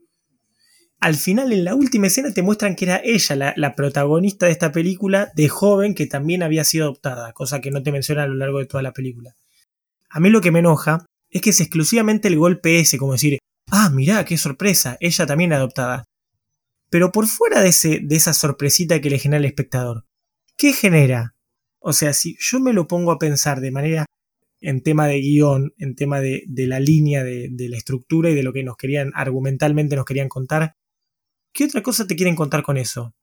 al 1.03 1.17
final, 1.17 1.53
en 1.53 1.65
la 1.65 1.75
última 1.75 2.07
escena, 2.07 2.33
te 2.33 2.43
muestran 2.43 2.77
que 2.77 2.85
era 2.85 3.01
ella 3.03 3.55
la, 3.57 3.75
protagonista 3.75 4.47
de 4.47 4.53
esta 4.53 4.71
película 4.71 5.33
de 5.35 5.49
joven 5.49 5.97
que 5.97 6.07
también 6.07 6.45
había 6.45 6.63
sido 6.63 6.85
adoptada, 6.85 7.33
cosa 7.33 7.61
que 7.61 7.73
no 7.73 7.83
te 7.83 7.91
menciona 7.91 8.23
a 8.23 8.29
lo 8.29 8.37
largo 8.37 8.61
de 8.61 8.67
toda 8.67 8.85
la 8.85 8.93
película. 8.93 9.35
A 10.09 10.21
mí 10.21 10.31
lo 10.31 10.41
que 10.41 10.53
me 10.53 10.61
enoja 10.61 11.05
es 11.29 11.43
que 11.43 11.51
es 11.51 11.61
exclusivamente 11.61 12.29
el 12.29 12.39
golpe 12.39 12.79
ese, 12.79 12.99
como 12.99 13.15
decir, 13.15 13.39
ah, 13.73 13.91
mirá, 13.91 14.25
qué 14.25 14.39
sorpresa, 14.39 14.97
ella 15.01 15.27
también 15.27 15.53
adoptada. 15.53 16.05
Pero 16.89 17.11
por 17.11 17.27
fuera 17.27 17.63
de, 17.63 17.71
ese, 17.71 17.99
de 18.01 18.15
esa 18.15 18.33
sorpresita 18.33 19.01
que 19.01 19.11
le 19.11 19.19
genera 19.19 19.39
al 19.39 19.45
espectador, 19.47 20.05
¿qué 20.57 20.73
genera? 20.73 21.35
O 21.81 21.93
sea, 21.93 22.13
si 22.13 22.37
yo 22.39 22.61
me 22.61 22.73
lo 22.73 22.87
pongo 22.87 23.11
a 23.11 23.19
pensar 23.19 23.61
de 23.61 23.73
manera 23.73 24.07
en 24.61 24.85
tema 24.85 25.09
de 25.09 25.21
guion, 25.21 25.73
en 25.79 25.97
tema 25.97 26.21
de, 26.21 26.45
la 26.49 26.79
línea 26.79 27.25
de, 27.25 27.49
de, 27.51 27.69
la 27.69 27.77
estructura 27.77 28.31
y 28.31 28.37
de 28.37 28.45
lo 28.45 28.53
que 28.53 28.63
nos 28.63 28.77
querían, 28.77 29.11
argumentalmente 29.17 29.97
nos 29.97 30.05
querían 30.05 30.29
contar, 30.29 30.77
¿Qué 31.53 31.65
otra 31.65 31.83
cosa 31.83 32.07
te 32.07 32.17
quieren 32.17 32.35
contar 32.35 32.63
con 32.63 32.77
eso? 32.77 33.15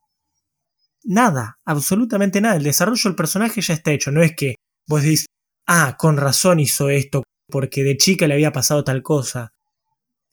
Nada, 1.04 1.60
absolutamente 1.66 2.42
nada. 2.42 2.56
El 2.56 2.64
desarrollo 2.64 3.02
del 3.04 3.16
personaje 3.16 3.62
ya 3.62 3.74
está 3.74 3.92
hecho. 3.92 4.12
No 4.12 4.22
es 4.22 4.36
que 4.36 4.56
vos 4.88 5.04
decís, 5.04 5.26
ah, 5.66 5.96
con 5.98 6.18
razón 6.18 6.60
hizo 6.60 6.90
esto, 6.90 7.24
porque 7.48 7.84
de 7.84 7.98
chica 7.98 8.28
le 8.28 8.36
había 8.36 8.52
pasado 8.52 8.84
tal 8.84 9.02
cosa. 9.02 9.54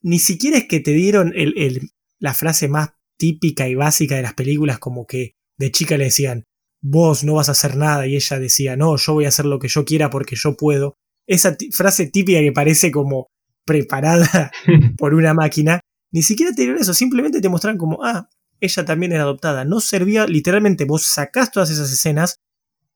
Ni 0.02 0.18
siquiera 0.18 0.58
es 0.58 0.66
que 0.68 0.80
te 0.80 0.92
dieron 0.92 1.32
el, 1.34 1.90
la 2.18 2.34
frase 2.34 2.68
más 2.68 2.90
típica 3.18 3.68
y 3.68 3.74
básica 3.74 4.16
de 4.16 4.22
las 4.22 4.34
películas, 4.34 4.78
como 4.78 5.06
que 5.06 5.32
de 5.56 5.70
chica 5.70 5.96
le 5.96 6.04
decían, 6.04 6.44
vos 6.82 7.24
no 7.24 7.34
vas 7.34 7.48
a 7.48 7.52
hacer 7.52 7.76
nada, 7.76 8.06
y 8.06 8.14
ella 8.14 8.38
decía, 8.38 8.76
no, 8.76 8.96
yo 8.96 9.14
voy 9.14 9.24
a 9.24 9.28
hacer 9.28 9.46
lo 9.46 9.58
que 9.58 9.68
yo 9.68 9.84
quiera 9.84 10.10
porque 10.10 10.36
yo 10.36 10.56
puedo. 10.56 10.96
Esa 11.26 11.56
frase 11.72 12.06
típica 12.06 12.40
que 12.40 12.52
parece 12.52 12.90
como 12.90 13.28
preparada 13.64 14.52
por 14.98 15.14
una 15.14 15.34
máquina, 15.34 15.80
ni 16.12 16.22
siquiera 16.22 16.52
te 16.52 16.70
eso, 16.72 16.94
simplemente 16.94 17.40
te 17.40 17.48
mostraron 17.48 17.78
como, 17.78 18.02
ah, 18.02 18.28
ella 18.60 18.84
también 18.84 19.12
era 19.12 19.22
adoptada. 19.22 19.64
No 19.64 19.80
servía, 19.80 20.26
literalmente, 20.26 20.84
vos 20.84 21.04
sacás 21.04 21.50
todas 21.50 21.70
esas 21.70 21.92
escenas 21.92 22.40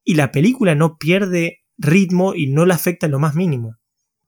y 0.04 0.14
la 0.14 0.32
película 0.32 0.74
no 0.74 0.96
pierde 0.98 1.60
ritmo 1.78 2.34
y 2.34 2.48
no 2.48 2.66
la 2.66 2.74
afecta 2.74 3.06
en 3.06 3.12
lo 3.12 3.18
más 3.18 3.34
mínimo. 3.34 3.76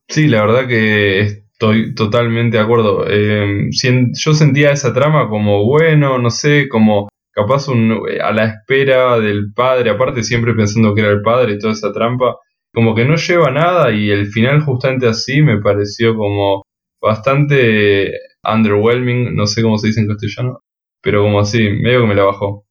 Sí, 0.07 0.27
la 0.27 0.45
verdad 0.45 0.67
que 0.67 1.21
estoy 1.21 1.95
totalmente 1.95 2.57
de 2.57 2.63
acuerdo. 2.63 3.05
Eh, 3.09 3.69
yo 3.71 4.33
sentía 4.33 4.71
esa 4.71 4.93
trama 4.93 5.29
como 5.29 5.65
bueno, 5.65 6.19
no 6.19 6.29
sé, 6.29 6.67
como 6.69 7.09
capaz 7.31 7.67
a 7.67 8.31
la 8.31 8.45
espera 8.45 9.19
del 9.19 9.53
padre, 9.53 9.89
aparte 9.89 10.23
siempre 10.23 10.53
pensando 10.53 10.93
que 10.93 11.01
era 11.01 11.11
el 11.11 11.21
padre 11.21 11.53
y 11.53 11.59
toda 11.59 11.73
esa 11.73 11.91
trampa, 11.91 12.35
como 12.71 12.93
que 12.95 13.05
no 13.05 13.15
lleva 13.15 13.49
nada 13.49 13.91
y 13.91 14.11
el 14.11 14.27
final 14.27 14.61
justamente 14.61 15.07
así 15.07 15.41
me 15.41 15.59
pareció 15.59 16.15
como 16.15 16.63
bastante 17.01 18.11
underwhelming, 18.43 19.35
no 19.35 19.47
sé 19.47 19.61
cómo 19.61 19.77
se 19.77 19.87
dice 19.87 20.01
en 20.01 20.07
castellano, 20.07 20.59
pero 21.01 21.23
como 21.23 21.39
así, 21.39 21.59
medio 21.59 22.01
que 22.01 22.07
me 22.07 22.15
la 22.15 22.23
bajó. 22.23 22.65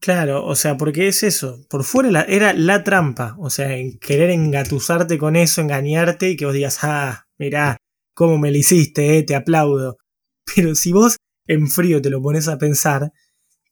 Claro, 0.00 0.44
o 0.44 0.54
sea, 0.54 0.76
porque 0.76 1.08
es 1.08 1.22
eso, 1.22 1.64
por 1.68 1.84
fuera 1.84 2.22
era 2.22 2.52
la 2.52 2.84
trampa, 2.84 3.34
o 3.38 3.50
sea, 3.50 3.76
en 3.76 3.98
querer 3.98 4.30
engatusarte 4.30 5.18
con 5.18 5.36
eso, 5.36 5.60
engañarte 5.60 6.30
y 6.30 6.36
que 6.36 6.44
vos 6.44 6.54
digas, 6.54 6.78
ah, 6.82 7.26
mirá, 7.38 7.78
cómo 8.14 8.38
me 8.38 8.50
lo 8.50 8.58
hiciste, 8.58 9.18
eh, 9.18 9.22
te 9.22 9.34
aplaudo. 9.34 9.96
Pero 10.54 10.74
si 10.74 10.92
vos 10.92 11.16
en 11.46 11.68
frío 11.68 12.00
te 12.02 12.10
lo 12.10 12.20
pones 12.20 12.48
a 12.48 12.58
pensar, 12.58 13.10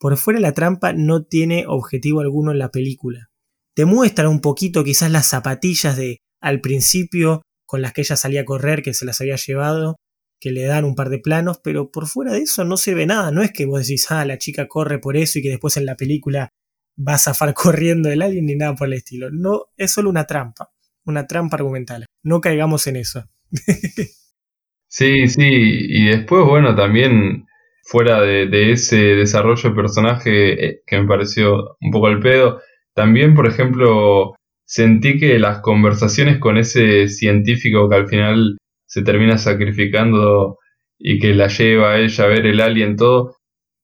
por 0.01 0.17
fuera 0.17 0.41
la 0.41 0.53
trampa 0.53 0.93
no 0.93 1.25
tiene 1.25 1.65
objetivo 1.67 2.21
alguno 2.21 2.53
en 2.53 2.59
la 2.59 2.71
película. 2.71 3.29
Te 3.75 3.85
muestran 3.85 4.29
un 4.29 4.41
poquito 4.41 4.85
quizás 4.85 5.11
las 5.11 5.27
zapatillas 5.27 5.97
de 5.97 6.19
al 6.41 6.61
principio 6.61 7.43
con 7.67 7.83
las 7.83 7.93
que 7.93 8.03
ella 8.03 8.17
salía 8.17 8.43
a 8.43 8.45
correr, 8.45 8.83
que 8.83 8.95
se 8.95 9.05
las 9.05 9.21
había 9.21 9.37
llevado, 9.37 9.97
que 10.45 10.53
le 10.53 10.65
dan 10.65 10.85
un 10.85 10.95
par 10.95 11.09
de 11.09 11.21
planos, 11.21 11.59
pero 11.65 11.91
por 11.91 12.07
fuera 12.07 12.35
de 12.35 12.41
eso 12.41 12.67
no 12.67 12.77
se 12.77 12.95
ve 12.95 13.07
nada. 13.07 13.31
No 13.31 13.43
es 13.43 13.51
que 13.51 13.65
vos 13.65 13.81
decís, 13.81 14.11
ah, 14.11 14.27
la 14.27 14.37
chica 14.37 14.69
corre 14.69 14.99
por 14.99 15.17
eso 15.17 15.39
y 15.39 15.43
que 15.43 15.49
después 15.49 15.79
en 15.79 15.87
la 15.87 15.97
película 15.97 16.51
va 16.97 17.15
a 17.15 17.19
zafar 17.19 17.55
corriendo 17.55 18.11
el 18.11 18.21
alien 18.21 18.45
ni 18.45 18.55
nada 18.55 18.75
por 18.75 18.89
el 18.89 18.93
estilo. 18.93 19.31
No, 19.31 19.69
es 19.79 19.93
solo 19.93 20.11
una 20.11 20.27
trampa, 20.27 20.69
una 21.07 21.27
trampa 21.27 21.57
argumental. 21.57 22.05
No 22.23 22.43
caigamos 22.43 22.87
en 22.89 22.97
eso. 22.97 23.25
sí, 24.87 25.29
sí, 25.29 25.49
y 25.49 26.09
después, 26.09 26.45
bueno, 26.45 26.75
también 26.75 27.47
fuera 27.83 28.21
de, 28.21 28.73
ese 28.73 28.97
desarrollo 28.97 29.71
de 29.71 29.75
personaje 29.75 30.67
eh, 30.67 30.83
que 30.87 31.01
me 31.01 31.09
pareció 31.09 31.79
un 31.81 31.91
poco 31.91 32.09
al 32.09 32.21
pedo. 32.21 32.61
También, 32.93 33.35
por 33.35 33.47
ejemplo, 33.47 34.35
sentí 34.67 35.19
que 35.19 35.39
las 35.39 35.61
conversaciones 35.61 36.39
con 36.39 36.59
ese 36.59 37.09
científico 37.09 37.89
que 37.89 37.97
al 37.97 38.09
final 38.09 38.59
se 38.95 39.03
termina 39.03 39.39
sacrificando 39.39 40.59
y 41.01 41.19
que 41.19 41.35
la 41.35 41.49
lleva 41.49 41.95
a 41.95 41.99
ella 41.99 42.25
a 42.25 42.29
ver 42.29 42.47
el 42.47 42.61
alien 42.61 42.95
todo, 42.95 43.35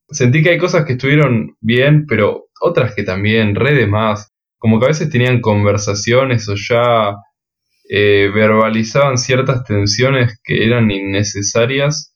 sentí 0.09 0.41
que 0.41 0.51
hay 0.51 0.59
cosas 0.59 0.85
que 0.85 0.93
estuvieron 0.93 1.57
bien, 1.61 2.07
pero 2.07 2.45
otras 2.61 2.95
que 2.95 3.03
también, 3.03 3.57
re 3.57 3.75
de 3.75 3.89
más. 3.89 4.33
Como 4.57 4.79
que 4.79 4.85
a 4.85 4.89
veces 4.91 5.11
tenían 5.11 5.41
conversaciones 5.41 6.49
o 6.49 6.55
ya 6.55 7.17
eh, 7.89 8.31
verbalizaban 8.33 9.19
ciertas 9.19 9.65
tensiones 9.65 10.41
que 10.45 10.65
eran 10.65 10.89
innecesarias 10.93 12.15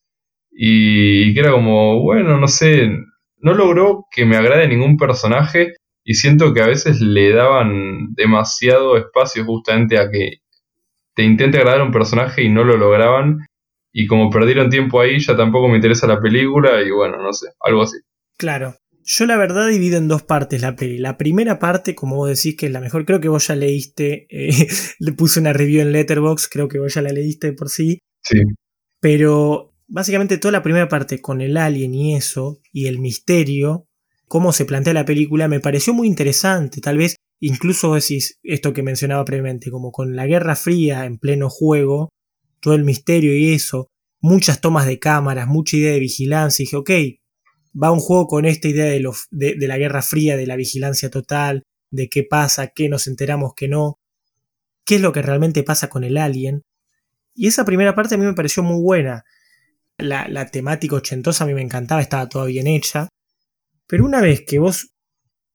y, 0.52 1.34
que 1.34 1.40
era 1.40 1.50
como, 1.50 2.00
bueno, 2.00 2.38
no 2.38 2.46
sé, 2.46 2.90
no 3.38 3.54
logró 3.54 4.04
que 4.12 4.24
me 4.24 4.36
agrade 4.36 4.68
ningún 4.68 4.96
personaje 4.96 5.72
y 6.04 6.14
siento 6.14 6.54
que 6.54 6.62
a 6.62 6.68
veces 6.68 7.00
le 7.00 7.32
daban 7.32 8.14
demasiado 8.14 8.96
espacio 8.96 9.44
justamente 9.44 9.98
a 9.98 10.08
que 10.12 10.43
te 11.14 11.22
intente 11.22 11.58
agradar 11.58 11.82
un 11.82 11.92
personaje 11.92 12.42
y 12.42 12.48
no 12.48 12.64
lo 12.64 12.76
lograban 12.76 13.46
y 13.92 14.06
como 14.06 14.28
perdieron 14.30 14.70
tiempo 14.70 15.00
ahí 15.00 15.20
ya 15.20 15.36
tampoco 15.36 15.68
me 15.68 15.76
interesa 15.76 16.06
la 16.06 16.20
película 16.20 16.82
y 16.82 16.90
bueno, 16.90 17.22
no 17.22 17.32
sé, 17.32 17.48
algo 17.60 17.82
así. 17.82 17.98
Claro, 18.36 18.74
yo 19.04 19.26
la 19.26 19.36
verdad 19.36 19.68
divido 19.68 19.98
en 19.98 20.08
dos 20.08 20.24
partes 20.24 20.62
la 20.62 20.74
peli. 20.74 20.98
La 20.98 21.16
primera 21.16 21.58
parte, 21.60 21.94
como 21.94 22.16
vos 22.16 22.28
decís 22.28 22.56
que 22.56 22.66
es 22.66 22.72
la 22.72 22.80
mejor, 22.80 23.04
creo 23.04 23.20
que 23.20 23.28
vos 23.28 23.46
ya 23.46 23.54
leíste, 23.54 24.26
eh, 24.30 24.66
le 24.98 25.12
puse 25.12 25.38
una 25.38 25.52
review 25.52 25.82
en 25.82 25.92
Letterbox, 25.92 26.48
creo 26.48 26.68
que 26.68 26.80
vos 26.80 26.92
ya 26.92 27.02
la 27.02 27.10
leíste 27.10 27.52
por 27.52 27.68
sí. 27.68 28.00
Sí. 28.22 28.40
Pero 29.00 29.74
básicamente 29.86 30.38
toda 30.38 30.52
la 30.52 30.62
primera 30.62 30.88
parte 30.88 31.20
con 31.20 31.40
el 31.40 31.56
alien 31.56 31.94
y 31.94 32.16
eso, 32.16 32.60
y 32.72 32.86
el 32.86 32.98
misterio, 32.98 33.86
cómo 34.26 34.52
se 34.52 34.64
plantea 34.64 34.94
la 34.94 35.04
película, 35.04 35.46
me 35.46 35.60
pareció 35.60 35.94
muy 35.94 36.08
interesante. 36.08 36.80
Tal 36.80 36.98
vez 36.98 37.16
incluso 37.40 37.94
decís 37.94 38.38
esto 38.42 38.72
que 38.72 38.82
mencionaba 38.82 39.24
previamente, 39.24 39.70
como 39.70 39.92
con 39.92 40.16
la 40.16 40.26
Guerra 40.26 40.56
Fría 40.56 41.04
en 41.04 41.18
pleno 41.18 41.50
juego, 41.50 42.10
todo 42.60 42.74
el 42.74 42.84
misterio 42.84 43.36
y 43.36 43.52
eso, 43.52 43.88
muchas 44.20 44.60
tomas 44.60 44.86
de 44.86 44.98
cámaras, 44.98 45.46
mucha 45.46 45.76
idea 45.76 45.92
de 45.92 46.00
vigilancia, 46.00 46.62
y 46.62 46.66
dije, 46.66 46.76
ok, 46.76 46.90
va 47.80 47.90
un 47.90 48.00
juego 48.00 48.26
con 48.26 48.46
esta 48.46 48.68
idea 48.68 48.86
de, 48.86 49.06
de, 49.30 49.68
la 49.68 49.78
Guerra 49.78 50.02
Fría, 50.02 50.36
de 50.36 50.46
la 50.46 50.56
vigilancia 50.56 51.10
total, 51.10 51.64
de 51.90 52.08
qué 52.08 52.24
pasa, 52.24 52.68
qué 52.68 52.88
nos 52.88 53.06
enteramos, 53.06 53.52
qué 53.54 53.68
no, 53.68 53.98
qué 54.86 54.96
es 54.96 55.00
lo 55.00 55.12
que 55.12 55.22
realmente 55.22 55.62
pasa 55.62 55.88
con 55.88 56.04
el 56.04 56.16
alien. 56.16 56.62
Y 57.34 57.48
esa 57.48 57.64
primera 57.64 57.94
parte 57.94 58.14
a 58.14 58.18
mí 58.18 58.24
me 58.24 58.34
pareció 58.34 58.62
muy 58.62 58.80
buena. 58.80 59.24
La, 59.98 60.26
la 60.28 60.46
temática 60.46 60.96
ochentosa 60.96 61.44
a 61.44 61.46
mí 61.46 61.54
me 61.54 61.62
encantaba, 61.62 62.00
estaba 62.00 62.28
toda 62.28 62.46
bien 62.46 62.66
hecha. 62.66 63.08
Pero 63.86 64.04
una 64.04 64.20
vez 64.20 64.44
que 64.46 64.58
vos, 64.58 64.93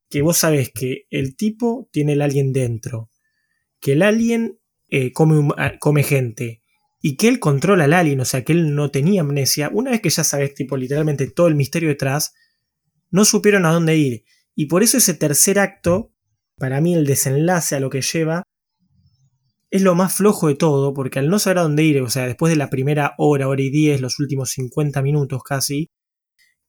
que 0.09 0.21
vos 0.21 0.37
sabés 0.37 0.71
que 0.73 1.05
el 1.09 1.35
tipo 1.35 1.87
tiene 1.91 2.13
el 2.13 2.21
alien 2.21 2.51
dentro, 2.51 3.09
que 3.79 3.93
el 3.93 4.01
alien 4.01 4.59
eh, 4.89 5.13
come, 5.13 5.49
come 5.79 6.03
gente, 6.03 6.61
y 7.01 7.15
que 7.15 7.27
él 7.27 7.39
controla 7.39 7.85
al 7.85 7.93
alien, 7.93 8.19
o 8.19 8.25
sea, 8.25 8.43
que 8.43 8.53
él 8.53 8.75
no 8.75 8.91
tenía 8.91 9.21
amnesia, 9.21 9.69
una 9.71 9.91
vez 9.91 10.01
que 10.01 10.09
ya 10.09 10.23
sabes, 10.23 10.53
tipo, 10.53 10.75
literalmente 10.75 11.29
todo 11.29 11.47
el 11.47 11.55
misterio 11.55 11.89
detrás, 11.89 12.33
no 13.11 13.23
supieron 13.23 13.65
a 13.65 13.71
dónde 13.71 13.95
ir. 13.97 14.23
Y 14.55 14.65
por 14.65 14.83
eso 14.83 14.97
ese 14.97 15.13
tercer 15.13 15.59
acto, 15.59 16.13
para 16.57 16.81
mí 16.81 16.93
el 16.93 17.05
desenlace 17.05 17.75
a 17.75 17.79
lo 17.79 17.89
que 17.89 18.01
lleva, 18.01 18.43
es 19.71 19.83
lo 19.83 19.95
más 19.95 20.13
flojo 20.13 20.47
de 20.47 20.55
todo, 20.55 20.93
porque 20.93 21.19
al 21.19 21.29
no 21.29 21.39
saber 21.39 21.59
a 21.59 21.63
dónde 21.63 21.83
ir, 21.83 22.01
o 22.01 22.09
sea, 22.09 22.25
después 22.25 22.51
de 22.51 22.57
la 22.57 22.69
primera 22.69 23.13
hora, 23.17 23.47
hora 23.47 23.61
y 23.61 23.69
diez, 23.69 24.01
los 24.01 24.19
últimos 24.19 24.49
50 24.49 25.01
minutos 25.01 25.43
casi, 25.43 25.87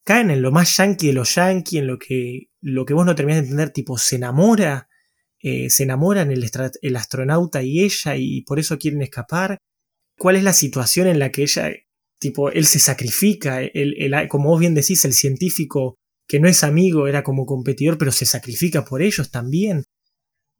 caen 0.04 0.30
en 0.30 0.42
lo 0.42 0.50
más 0.52 0.76
yankee 0.76 1.08
de 1.08 1.12
los 1.12 1.34
yankee, 1.34 1.78
en 1.78 1.86
lo 1.86 1.98
que, 1.98 2.48
lo 2.60 2.84
que 2.84 2.94
vos 2.94 3.06
no 3.06 3.14
terminás 3.14 3.42
de 3.42 3.48
entender, 3.48 3.70
tipo, 3.70 3.98
se 3.98 4.16
enamora, 4.16 4.88
eh, 5.40 5.70
se 5.70 5.84
enamoran 5.84 6.30
el, 6.30 6.48
el 6.82 6.96
astronauta 6.96 7.62
y 7.62 7.82
ella, 7.82 8.16
y 8.16 8.42
por 8.42 8.58
eso 8.58 8.78
quieren 8.78 9.02
escapar 9.02 9.58
cuál 10.20 10.36
es 10.36 10.42
la 10.42 10.52
situación 10.52 11.06
en 11.06 11.18
la 11.18 11.32
que 11.32 11.42
ella, 11.42 11.70
tipo, 12.18 12.50
él 12.50 12.66
se 12.66 12.78
sacrifica, 12.78 13.60
como 14.28 14.50
vos 14.50 14.60
bien 14.60 14.74
decís, 14.74 15.04
el 15.06 15.14
científico 15.14 15.96
que 16.28 16.38
no 16.38 16.46
es 16.46 16.62
amigo 16.62 17.08
era 17.08 17.24
como 17.24 17.46
competidor, 17.46 17.96
pero 17.96 18.12
se 18.12 18.26
sacrifica 18.26 18.84
por 18.84 19.00
ellos 19.00 19.30
también. 19.30 19.84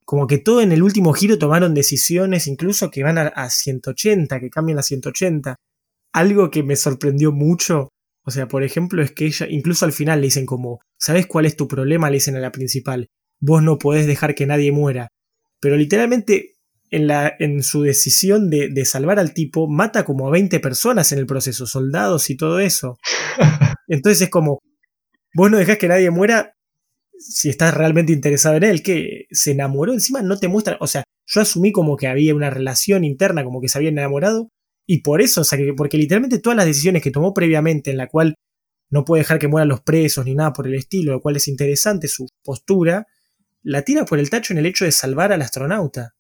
Como 0.07 0.27
que 0.27 0.39
todo 0.39 0.63
en 0.63 0.73
el 0.73 0.83
último 0.83 1.13
giro 1.13 1.39
tomaron 1.39 1.75
decisiones, 1.75 2.47
incluso 2.47 2.91
que 2.91 3.03
van 3.03 3.19
a, 3.19 3.29
a 3.29 3.51
180, 3.51 4.41
que 4.41 4.51
cambian 4.51 4.79
a 4.79 4.83
180. 4.83 5.57
Algo 6.13 6.51
que 6.51 6.63
me 6.63 6.75
sorprendió 6.75 7.31
mucho, 7.31 7.91
o 8.25 8.31
sea, 8.31 8.49
por 8.49 8.63
ejemplo, 8.63 9.03
es 9.03 9.13
que 9.13 9.27
ella, 9.27 9.47
incluso 9.49 9.85
al 9.85 9.93
final 9.93 10.21
le 10.21 10.27
dicen 10.27 10.47
como, 10.47 10.81
¿sabes 10.99 11.27
cuál 11.27 11.47
es 11.47 11.57
tu 11.57 11.69
problema? 11.69 12.11
Le 12.11 12.17
dicen 12.17 12.37
a 12.37 12.41
la 12.41 12.53
principal, 12.53 13.09
vos 13.41 13.63
no 13.63 13.79
podés 13.79 14.07
dejar 14.07 14.35
que 14.35 14.47
nadie 14.47 14.73
muera. 14.73 15.09
Pero 15.61 15.77
literalmente 15.77 16.57
en, 16.91 17.07
la, 17.07 17.33
en 17.39 17.63
su 17.63 17.83
decisión 17.83 18.51
de, 18.51 18.69
de, 18.69 18.85
salvar 18.85 19.19
al 19.19 19.33
tipo, 19.33 19.69
mata 19.69 20.05
como 20.05 20.29
a 20.29 20.31
20 20.31 20.61
personas 20.61 21.13
en 21.13 21.19
el 21.19 21.27
proceso, 21.27 21.67
soldados 21.67 22.31
y 22.31 22.37
todo 22.37 22.61
eso. 22.61 22.99
Entonces 23.89 24.23
es 24.23 24.31
como, 24.31 24.61
vos 25.35 25.51
no 25.51 25.59
dejás 25.59 25.79
que 25.79 25.89
nadie 25.89 26.11
muera 26.11 26.55
si 27.21 27.51
estás 27.51 27.75
realmente 27.75 28.13
interesado 28.13 28.57
en 28.57 28.65
él, 28.65 28.83
que 28.83 29.27
se 29.31 29.53
enamoró, 29.53 29.93
encima 29.93 30.23
no 30.23 30.39
te 30.39 30.49
muestra, 30.49 30.79
o 30.81 30.87
sea, 30.87 31.05
yo 31.27 31.41
asumí 31.41 31.71
como 31.71 31.97
que 31.97 32.09
había 32.09 32.35
una 32.35 32.51
relación 32.51 33.05
interna, 33.05 33.45
como 33.45 33.61
que 33.61 33.69
se 33.69 33.79
habían 33.79 33.99
enamorado, 33.99 34.49
y 34.91 35.03
por 35.03 35.23
eso, 35.23 35.43
o 35.43 35.45
sea, 35.45 35.59
que, 35.59 35.73
porque 35.75 35.99
literalmente 35.99 36.41
todas 36.41 36.57
las 36.57 36.67
decisiones 36.67 37.03
que 37.03 37.11
tomó 37.11 37.33
previamente, 37.33 37.91
en 37.91 37.97
la 37.97 38.09
cual 38.09 38.35
no 38.91 39.05
puede 39.05 39.23
dejar 39.23 39.39
que 39.39 39.49
mueran 39.49 39.69
los 39.69 39.83
presos 39.83 40.25
ni 40.25 40.35
nada 40.35 40.53
por 40.53 40.67
el 40.67 40.75
estilo, 40.75 41.13
lo 41.13 41.21
cual 41.21 41.37
es 41.37 41.47
interesante 41.47 42.09
su 42.09 42.27
postura, 42.43 43.07
la 43.63 43.83
tira 43.83 44.05
por 44.05 44.19
el 44.19 44.31
tacho 44.31 44.53
en 44.53 44.59
el 44.59 44.67
hecho 44.67 44.85
de 44.85 44.93
salvar 44.93 45.33
al 45.33 45.43
astronauta 45.43 46.15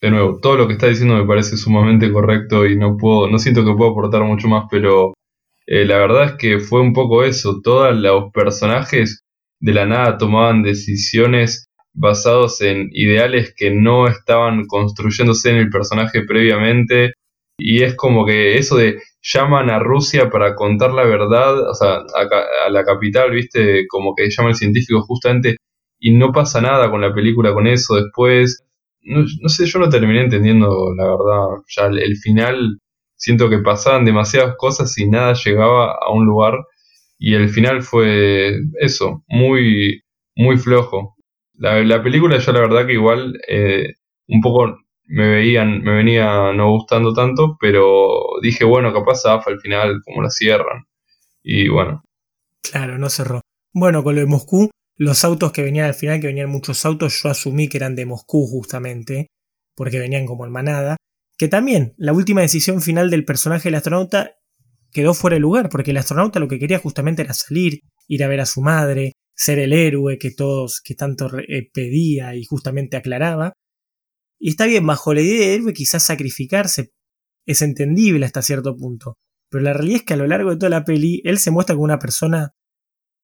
de 0.00 0.10
nuevo, 0.10 0.38
todo 0.38 0.56
lo 0.56 0.66
que 0.66 0.74
está 0.74 0.88
diciendo 0.88 1.16
me 1.16 1.26
parece 1.26 1.56
sumamente 1.56 2.12
correcto 2.12 2.66
y 2.66 2.76
no 2.76 2.98
puedo, 2.98 3.30
no 3.30 3.38
siento 3.38 3.64
que 3.64 3.74
pueda 3.74 3.90
aportar 3.90 4.22
mucho 4.22 4.48
más, 4.48 4.66
pero 4.70 5.14
eh, 5.66 5.86
la 5.86 5.96
verdad 5.96 6.24
es 6.24 6.32
que 6.32 6.58
fue 6.58 6.82
un 6.82 6.92
poco 6.92 7.24
eso. 7.24 7.60
Todos 7.62 7.96
los 7.96 8.30
personajes 8.32 9.22
de 9.60 9.72
la 9.72 9.86
nada 9.86 10.18
tomaban 10.18 10.62
decisiones 10.62 11.68
basados 11.94 12.60
en 12.60 12.90
ideales 12.92 13.54
que 13.56 13.70
no 13.70 14.06
estaban 14.06 14.66
construyéndose 14.66 15.50
en 15.50 15.56
el 15.56 15.70
personaje 15.70 16.22
previamente. 16.26 17.14
Y 17.58 17.82
es 17.82 17.94
como 17.96 18.26
que 18.26 18.58
eso 18.58 18.76
de 18.76 19.00
llaman 19.22 19.70
a 19.70 19.78
Rusia 19.78 20.30
para 20.30 20.54
contar 20.54 20.92
la 20.92 21.04
verdad, 21.04 21.70
o 21.70 21.74
sea, 21.74 21.96
a, 21.96 22.66
a 22.66 22.70
la 22.70 22.84
capital, 22.84 23.30
viste, 23.30 23.86
como 23.88 24.14
que 24.14 24.28
llama 24.30 24.50
el 24.50 24.56
científico 24.56 25.02
justamente, 25.02 25.56
y 25.98 26.12
no 26.12 26.32
pasa 26.32 26.60
nada 26.60 26.90
con 26.90 27.00
la 27.00 27.14
película 27.14 27.54
con 27.54 27.66
eso 27.66 27.94
después 27.94 28.64
no, 29.04 29.48
sé, 29.48 29.66
yo 29.66 29.78
no 29.78 29.88
terminé 29.88 30.22
entendiendo, 30.22 30.94
la 30.96 31.04
verdad, 31.04 31.62
ya 31.68 31.86
el, 31.86 32.16
final, 32.16 32.78
siento 33.16 33.50
que 33.50 33.58
pasaban 33.58 34.04
demasiadas 34.04 34.56
cosas 34.56 34.96
y 34.98 35.08
nada 35.08 35.34
llegaba 35.34 35.92
a 35.92 36.10
un 36.12 36.24
lugar 36.26 36.54
y 37.18 37.34
el 37.34 37.48
final 37.48 37.82
fue 37.82 38.58
eso, 38.80 39.22
muy, 39.28 40.02
muy 40.36 40.56
flojo. 40.56 41.16
La, 41.54 42.02
película 42.02 42.38
yo 42.38 42.52
la 42.52 42.60
verdad 42.60 42.86
que 42.86 42.94
igual 42.94 43.38
eh, 43.48 43.94
un 44.28 44.40
poco 44.40 44.76
me 45.06 45.28
veían, 45.28 45.82
me 45.82 45.94
venía 45.94 46.52
no 46.52 46.70
gustando 46.70 47.12
tanto, 47.12 47.56
pero 47.60 48.22
dije, 48.42 48.64
bueno, 48.64 48.92
capaz 48.92 49.24
AFA 49.26 49.50
al 49.50 49.60
final, 49.60 50.00
como 50.04 50.22
la 50.22 50.30
cierran. 50.30 50.84
Y 51.42 51.68
bueno. 51.68 52.02
Claro, 52.62 52.98
no 52.98 53.10
cerró. 53.10 53.40
Bueno, 53.72 54.02
con 54.02 54.14
lo 54.14 54.20
de 54.20 54.26
Moscú, 54.26 54.70
los 54.96 55.24
autos 55.24 55.52
que 55.52 55.62
venían 55.62 55.86
al 55.86 55.94
final, 55.94 56.20
que 56.20 56.28
venían 56.28 56.48
muchos 56.48 56.84
autos, 56.86 57.20
yo 57.22 57.28
asumí 57.28 57.68
que 57.68 57.76
eran 57.76 57.94
de 57.94 58.06
Moscú 58.06 58.46
justamente, 58.46 59.28
porque 59.74 59.98
venían 59.98 60.26
como 60.26 60.46
en 60.46 60.52
manada. 60.52 60.96
Que 61.36 61.48
también, 61.48 61.94
la 61.96 62.12
última 62.12 62.40
decisión 62.42 62.80
final 62.80 63.10
del 63.10 63.24
personaje 63.24 63.64
del 63.64 63.74
astronauta 63.74 64.36
quedó 64.92 65.12
fuera 65.12 65.34
de 65.34 65.40
lugar, 65.40 65.68
porque 65.68 65.90
el 65.90 65.96
astronauta 65.96 66.38
lo 66.38 66.48
que 66.48 66.60
quería 66.60 66.78
justamente 66.78 67.22
era 67.22 67.34
salir, 67.34 67.80
ir 68.06 68.22
a 68.22 68.28
ver 68.28 68.40
a 68.40 68.46
su 68.46 68.62
madre, 68.62 69.12
ser 69.34 69.58
el 69.58 69.72
héroe 69.72 70.18
que 70.18 70.30
todos, 70.30 70.80
que 70.82 70.94
tanto 70.94 71.28
eh, 71.48 71.68
pedía 71.72 72.36
y 72.36 72.44
justamente 72.44 72.96
aclaraba. 72.96 73.52
Y 74.44 74.50
está 74.50 74.66
bien, 74.66 74.86
bajo 74.86 75.14
la 75.14 75.22
idea 75.22 75.38
de 75.38 75.54
héroe 75.54 75.72
quizás 75.72 76.02
sacrificarse 76.02 76.92
es 77.46 77.62
entendible 77.62 78.26
hasta 78.26 78.42
cierto 78.42 78.76
punto. 78.76 79.16
Pero 79.48 79.64
la 79.64 79.72
realidad 79.72 80.00
es 80.00 80.02
que 80.02 80.12
a 80.12 80.18
lo 80.18 80.26
largo 80.26 80.50
de 80.50 80.56
toda 80.56 80.68
la 80.68 80.84
peli, 80.84 81.22
él 81.24 81.38
se 81.38 81.50
muestra 81.50 81.74
como 81.74 81.84
una 81.84 81.98
persona 81.98 82.54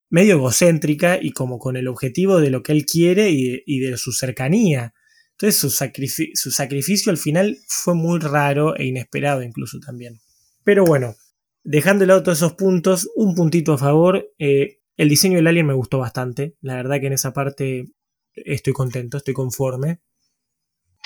medio 0.08 0.36
egocéntrica 0.36 1.18
y 1.20 1.32
como 1.32 1.58
con 1.58 1.76
el 1.76 1.88
objetivo 1.88 2.40
de 2.40 2.48
lo 2.48 2.62
que 2.62 2.72
él 2.72 2.86
quiere 2.86 3.28
y 3.28 3.80
de, 3.80 3.98
su 3.98 4.12
cercanía. 4.12 4.94
Entonces 5.32 5.60
su, 5.60 5.68
su, 5.68 6.50
sacrificio 6.50 7.12
al 7.12 7.18
final 7.18 7.58
fue 7.68 7.94
muy 7.94 8.18
raro 8.18 8.74
e 8.74 8.86
inesperado 8.86 9.42
incluso 9.42 9.78
también. 9.78 10.20
Pero 10.64 10.86
bueno, 10.86 11.16
dejando 11.64 12.00
de 12.00 12.06
lado 12.06 12.22
todos 12.22 12.38
esos 12.38 12.54
puntos, 12.54 13.10
un 13.14 13.34
puntito 13.34 13.74
a 13.74 13.78
favor. 13.78 14.32
Eh, 14.38 14.78
el 14.96 15.10
diseño 15.10 15.36
del 15.36 15.48
alien 15.48 15.66
me 15.66 15.74
gustó 15.74 15.98
bastante. 15.98 16.56
La 16.62 16.76
verdad 16.76 16.98
que 16.98 17.08
en 17.08 17.12
esa 17.12 17.34
parte 17.34 17.92
estoy 18.32 18.72
contento, 18.72 19.18
estoy 19.18 19.34
conforme. 19.34 20.00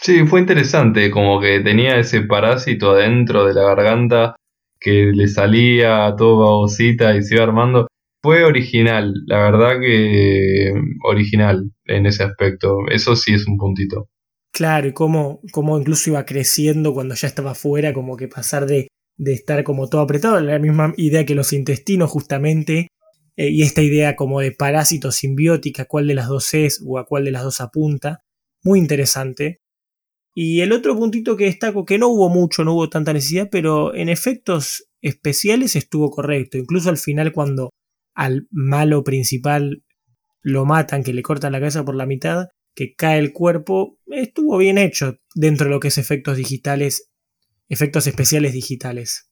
Sí, 0.05 0.27
fue 0.27 0.40
interesante, 0.40 1.11
como 1.11 1.40
que 1.40 1.61
tenía 1.61 1.99
ese 1.99 2.21
parásito 2.21 2.90
adentro 2.90 3.47
de 3.47 3.55
la 3.55 3.62
garganta 3.62 4.37
que 4.79 5.12
le 5.14 5.27
salía 5.29 6.14
todo 6.19 6.40
babosita 6.40 7.17
y 7.17 7.23
se 7.23 7.37
iba 7.37 7.45
armando. 7.45 7.87
Fue 8.23 8.45
original, 8.45 9.14
la 9.27 9.38
verdad 9.38 9.81
que 9.81 10.75
original 11.05 11.71
en 11.87 12.05
ese 12.05 12.23
aspecto. 12.23 12.81
Eso 12.90 13.17
sí 13.17 13.33
es 13.33 13.47
un 13.47 13.57
puntito. 13.57 14.11
Claro, 14.53 14.88
y 14.88 14.93
cómo, 14.93 15.40
cómo 15.53 15.79
incluso 15.79 16.11
iba 16.11 16.27
creciendo 16.27 16.93
cuando 16.93 17.14
ya 17.14 17.27
estaba 17.27 17.55
fuera, 17.55 17.95
como 17.95 18.19
que 18.19 18.29
pasar 18.29 18.67
de, 18.67 18.88
de 19.17 19.33
estar 19.33 19.64
como 19.64 19.88
todo 19.88 20.03
apretado, 20.03 20.38
la 20.38 20.59
misma 20.59 20.93
idea 20.99 21.25
que 21.25 21.35
los 21.35 21.55
intestinos 21.55 22.11
justamente, 22.11 22.88
eh, 23.38 23.49
y 23.49 23.62
esta 23.62 23.81
idea 23.81 24.17
como 24.17 24.40
de 24.40 24.53
parásito 24.53 25.11
simbiótica, 25.12 25.87
cuál 25.87 26.07
de 26.07 26.14
las 26.14 26.29
dos 26.29 26.53
es 26.53 26.85
o 26.87 26.99
a 26.99 27.07
cuál 27.07 27.25
de 27.25 27.31
las 27.31 27.43
dos 27.43 27.62
apunta, 27.62 28.21
muy 28.62 28.79
interesante. 28.79 29.63
Y 30.35 30.61
el 30.62 30.73
otro 30.73 30.97
puntito 30.97 31.37
que 31.37 31.44
destaco, 31.44 31.85
que 31.85 31.99
no 31.99 32.09
hubo 32.09 32.29
mucho, 32.29 32.64
no 32.64 32.75
hubo 32.75 32.88
tanta 32.88 33.12
necesidad, 33.12 33.49
pero 33.51 33.94
en 33.94 34.09
efectos 34.09 34.88
especiales 35.01 35.77
estuvo 35.77 36.11
correcto, 36.11 36.59
incluso 36.59 36.90
al 36.90 36.99
final 36.99 37.33
cuando 37.33 37.70
al 38.14 38.49
malo 38.51 39.05
principal 39.05 39.85
lo 40.42 40.64
matan, 40.64 41.03
que 41.05 41.12
le 41.12 41.23
cortan 41.23 41.53
la 41.53 41.61
cabeza 41.61 41.85
por 41.85 41.94
la 41.94 42.07
mitad, 42.07 42.49
que 42.75 42.94
cae 42.94 43.18
el 43.18 43.33
cuerpo, 43.33 43.99
estuvo 44.07 44.59
bien 44.59 44.79
hecho 44.79 45.18
dentro 45.35 45.66
de 45.66 45.70
lo 45.70 45.81
que 45.81 45.88
es 45.88 45.99
efectos 45.99 46.37
digitales, 46.37 47.11
efectos 47.68 48.07
especiales 48.07 48.53
digitales. 48.53 49.31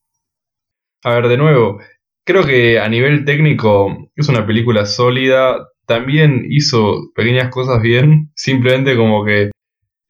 A 1.02 1.14
ver, 1.14 1.28
de 1.28 1.36
nuevo, 1.36 1.80
creo 2.24 2.44
que 2.44 2.78
a 2.78 2.88
nivel 2.88 3.24
técnico 3.24 4.10
es 4.14 4.28
una 4.28 4.46
película 4.46 4.86
sólida, 4.86 5.68
también 5.86 6.46
hizo 6.48 7.10
pequeñas 7.14 7.50
cosas 7.50 7.82
bien, 7.82 8.30
simplemente 8.36 8.96
como 8.96 9.24
que 9.24 9.50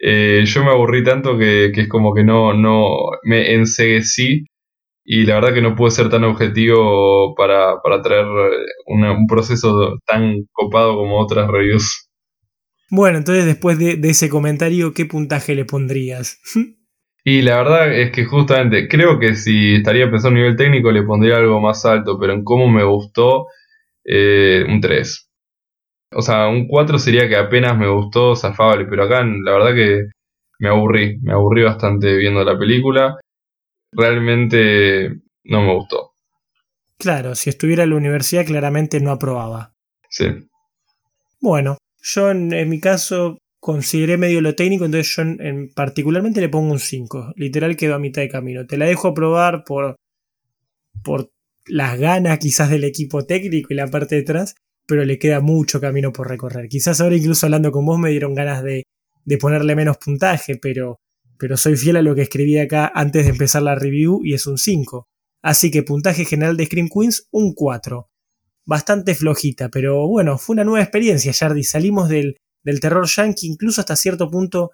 eh, 0.04 0.42
yo 0.44 0.64
me 0.64 0.70
aburrí 0.70 1.04
tanto 1.04 1.38
que, 1.38 1.66
es 1.66 1.88
como 1.88 2.12
que 2.12 2.24
no, 2.24 2.54
no 2.54 2.88
me 3.22 3.54
enseguecí 3.54 4.46
y 5.04 5.24
la 5.24 5.36
verdad 5.36 5.54
que 5.54 5.62
no 5.62 5.76
pude 5.76 5.92
ser 5.92 6.08
tan 6.10 6.24
objetivo 6.24 7.34
para, 7.36 7.80
para 7.82 8.02
traer 8.02 8.26
un 8.86 9.26
proceso 9.28 9.98
tan 10.06 10.44
copado 10.50 10.96
como 10.96 11.20
otras 11.20 11.48
reviews. 11.48 12.08
Bueno, 12.90 13.18
entonces 13.18 13.46
después 13.46 13.78
de, 13.78 13.98
ese 14.02 14.28
comentario, 14.28 14.92
¿qué 14.92 15.06
puntaje 15.06 15.54
le 15.54 15.64
pondrías? 15.64 16.40
y 17.24 17.42
la 17.42 17.58
verdad 17.58 17.94
es 17.96 18.10
que 18.10 18.24
justamente 18.24 18.88
creo 18.88 19.20
que 19.20 19.36
si 19.36 19.76
estaría 19.76 20.10
pensando 20.10 20.38
a 20.38 20.42
nivel 20.42 20.56
técnico 20.56 20.90
le 20.90 21.04
pondría 21.04 21.36
algo 21.36 21.60
más 21.60 21.84
alto, 21.84 22.18
pero 22.18 22.32
en 22.32 22.42
cómo 22.42 22.68
me 22.68 22.82
gustó, 22.82 23.46
eh, 24.04 24.64
un 24.68 24.80
3. 24.80 25.31
O 26.14 26.22
sea, 26.22 26.48
un 26.48 26.66
4 26.66 26.98
sería 26.98 27.28
que 27.28 27.36
apenas 27.36 27.76
me 27.76 27.88
gustó, 27.88 28.36
zafable, 28.36 28.86
pero 28.86 29.04
acá 29.04 29.22
la 29.24 29.52
verdad 29.52 29.74
que 29.74 30.10
me 30.58 30.68
aburrí, 30.68 31.18
me 31.22 31.32
aburrí 31.32 31.62
bastante 31.64 32.16
viendo 32.16 32.44
la 32.44 32.58
película. 32.58 33.18
Realmente 33.92 35.20
no 35.44 35.62
me 35.62 35.74
gustó. 35.74 36.12
Claro, 36.98 37.34
si 37.34 37.50
estuviera 37.50 37.82
en 37.82 37.90
la 37.90 37.96
universidad 37.96 38.46
claramente 38.46 39.00
no 39.00 39.10
aprobaba. 39.10 39.74
Sí. 40.08 40.26
Bueno, 41.40 41.78
yo 42.00 42.30
en, 42.30 42.68
mi 42.68 42.78
caso 42.78 43.38
consideré 43.58 44.16
medio 44.16 44.40
lo 44.40 44.54
técnico, 44.54 44.84
entonces 44.84 45.16
yo 45.16 45.22
en, 45.22 45.72
particularmente 45.74 46.40
le 46.40 46.48
pongo 46.48 46.72
un 46.72 46.78
5. 46.78 47.32
Literal 47.34 47.76
quedó 47.76 47.96
a 47.96 47.98
mitad 47.98 48.22
de 48.22 48.28
camino. 48.28 48.66
Te 48.66 48.76
la 48.76 48.86
dejo 48.86 49.14
probar 49.14 49.64
por, 49.64 49.96
por 51.02 51.30
las 51.66 51.98
ganas 51.98 52.38
quizás 52.38 52.70
del 52.70 52.84
equipo 52.84 53.24
técnico 53.24 53.72
y 53.72 53.76
la 53.76 53.88
parte 53.88 54.14
de 54.14 54.22
atrás, 54.22 54.54
pero 54.92 55.06
le 55.06 55.18
queda 55.18 55.40
mucho 55.40 55.80
camino 55.80 56.12
por 56.12 56.28
recorrer. 56.28 56.68
Quizás 56.68 57.00
ahora 57.00 57.16
incluso 57.16 57.46
hablando 57.46 57.72
con 57.72 57.86
vos 57.86 57.98
me 57.98 58.10
dieron 58.10 58.34
ganas 58.34 58.62
de, 58.62 58.84
ponerle 59.40 59.74
menos 59.74 59.96
puntaje, 59.96 60.58
pero, 60.58 61.00
pero 61.38 61.56
soy 61.56 61.78
fiel 61.78 61.96
a 61.96 62.02
lo 62.02 62.14
que 62.14 62.20
escribí 62.20 62.58
acá 62.58 62.92
antes 62.94 63.24
de 63.24 63.30
empezar 63.30 63.62
la 63.62 63.74
review 63.74 64.20
y 64.22 64.34
es 64.34 64.46
un 64.46 64.58
5. 64.58 65.08
Así 65.40 65.70
que 65.70 65.82
puntaje 65.82 66.26
general 66.26 66.58
de 66.58 66.66
Scream 66.66 66.90
Queens, 66.94 67.26
un 67.30 67.54
4 67.54 68.10
bastante 68.66 69.14
flojita, 69.14 69.70
pero 69.70 70.06
bueno, 70.06 70.36
fue 70.36 70.52
una 70.52 70.64
nueva 70.64 70.82
experiencia, 70.82 71.32
Jardi. 71.32 71.64
Salimos 71.64 72.10
del, 72.10 72.36
del 72.62 72.78
terror 72.78 73.08
yankee, 73.08 73.46
incluso 73.46 73.80
hasta 73.80 73.96
cierto 73.96 74.30
punto, 74.30 74.72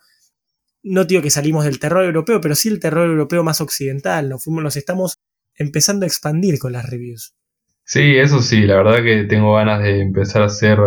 no 0.83 1.05
digo 1.05 1.23
que 1.23 1.31
salimos 1.31 1.65
del 1.65 1.79
terror 1.79 2.05
europeo, 2.05 2.41
pero 2.41 2.57
sí 2.57 2.71
el 2.71 2.81
terror 2.81 3.09
europeo 3.09 3.45
más 3.45 3.61
occidental. 3.61 4.29
Nos, 4.29 4.43
fuimos, 4.43 4.65
nos 4.65 4.77
estamos 4.77 5.15
empezando 5.55 6.03
a 6.03 6.09
expandir 6.09 6.59
con 6.59 6.73
las 6.73 6.91
reviews. 6.91 7.35
Sí, 7.89 8.19
eso 8.19 8.43
sí, 8.43 8.67
la 8.67 8.77
verdad 8.77 9.03
que 9.03 9.25
tengo 9.25 9.55
ganas 9.55 9.83
de 9.83 10.03
empezar 10.03 10.43
a 10.43 10.47
hacer 10.47 10.79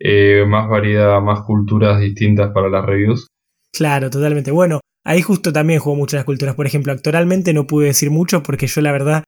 eh, 0.00 0.44
más 0.44 0.68
variedad, 0.68 1.20
más 1.20 1.42
culturas 1.42 2.00
distintas 2.00 2.50
para 2.52 2.68
las 2.68 2.84
reviews. 2.84 3.28
Claro, 3.72 4.10
totalmente. 4.10 4.50
Bueno, 4.50 4.80
ahí 5.04 5.22
justo 5.22 5.52
también 5.52 5.78
juego 5.78 5.96
mucho 5.96 6.16
las 6.16 6.24
culturas. 6.24 6.56
Por 6.56 6.66
ejemplo, 6.66 6.92
actualmente 6.92 7.52
no 7.52 7.68
pude 7.68 7.86
decir 7.86 8.10
mucho 8.10 8.42
porque 8.42 8.66
yo 8.66 8.80
la 8.80 8.90
verdad 8.90 9.22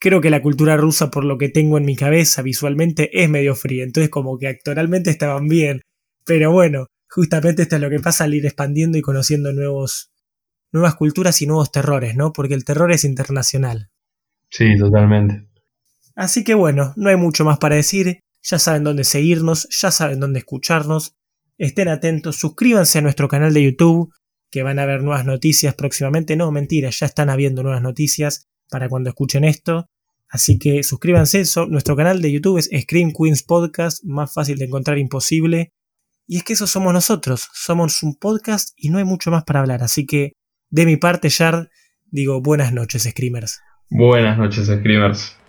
creo 0.00 0.20
que 0.20 0.28
la 0.30 0.42
cultura 0.42 0.76
rusa, 0.76 1.08
por 1.08 1.24
lo 1.24 1.38
que 1.38 1.50
tengo 1.50 1.78
en 1.78 1.84
mi 1.84 1.94
cabeza 1.94 2.42
visualmente, 2.42 3.22
es 3.22 3.30
medio 3.30 3.54
fría. 3.54 3.84
Entonces, 3.84 4.10
como 4.10 4.36
que 4.36 4.48
actoralmente 4.48 5.10
estaban 5.10 5.46
bien. 5.46 5.82
Pero 6.26 6.50
bueno, 6.50 6.86
justamente 7.08 7.62
esto 7.62 7.76
es 7.76 7.82
lo 7.82 7.90
que 7.90 8.00
pasa 8.00 8.24
al 8.24 8.34
ir 8.34 8.44
expandiendo 8.44 8.98
y 8.98 9.02
conociendo 9.02 9.52
nuevos, 9.52 10.10
nuevas 10.72 10.96
culturas 10.96 11.40
y 11.42 11.46
nuevos 11.46 11.70
terrores, 11.70 12.16
¿no? 12.16 12.32
Porque 12.32 12.54
el 12.54 12.64
terror 12.64 12.90
es 12.90 13.04
internacional. 13.04 13.90
Sí, 14.48 14.76
totalmente. 14.76 15.49
Así 16.20 16.44
que 16.44 16.52
bueno, 16.52 16.92
no 16.96 17.08
hay 17.08 17.16
mucho 17.16 17.46
más 17.46 17.56
para 17.56 17.76
decir. 17.76 18.20
Ya 18.42 18.58
saben 18.58 18.84
dónde 18.84 19.04
seguirnos, 19.04 19.66
ya 19.70 19.90
saben 19.90 20.20
dónde 20.20 20.40
escucharnos. 20.40 21.14
Estén 21.56 21.88
atentos, 21.88 22.36
suscríbanse 22.36 22.98
a 22.98 23.00
nuestro 23.00 23.26
canal 23.26 23.54
de 23.54 23.62
YouTube, 23.62 24.12
que 24.50 24.62
van 24.62 24.78
a 24.78 24.84
ver 24.84 25.02
nuevas 25.02 25.24
noticias 25.24 25.74
próximamente. 25.74 26.36
No, 26.36 26.52
mentira, 26.52 26.90
ya 26.90 27.06
están 27.06 27.30
habiendo 27.30 27.62
nuevas 27.62 27.80
noticias 27.80 28.50
para 28.68 28.90
cuando 28.90 29.08
escuchen 29.08 29.44
esto. 29.44 29.86
Así 30.28 30.58
que 30.58 30.82
suscríbanse, 30.82 31.40
eso. 31.40 31.64
nuestro 31.64 31.96
canal 31.96 32.20
de 32.20 32.30
YouTube 32.30 32.58
es 32.58 32.68
Scream 32.82 33.14
Queens 33.18 33.42
Podcast, 33.42 34.04
más 34.04 34.30
fácil 34.30 34.58
de 34.58 34.66
encontrar 34.66 34.98
imposible. 34.98 35.72
Y 36.26 36.36
es 36.36 36.44
que 36.44 36.52
eso 36.52 36.66
somos 36.66 36.92
nosotros, 36.92 37.48
somos 37.54 38.02
un 38.02 38.14
podcast 38.16 38.74
y 38.76 38.90
no 38.90 38.98
hay 38.98 39.04
mucho 39.04 39.30
más 39.30 39.44
para 39.44 39.60
hablar. 39.60 39.82
Así 39.82 40.04
que 40.04 40.32
de 40.68 40.84
mi 40.84 40.98
parte, 40.98 41.30
Yard, 41.30 41.68
digo 42.10 42.42
buenas 42.42 42.74
noches, 42.74 43.04
Screamers. 43.04 43.58
Buenas 43.88 44.36
noches, 44.36 44.66
Screamers. 44.66 45.39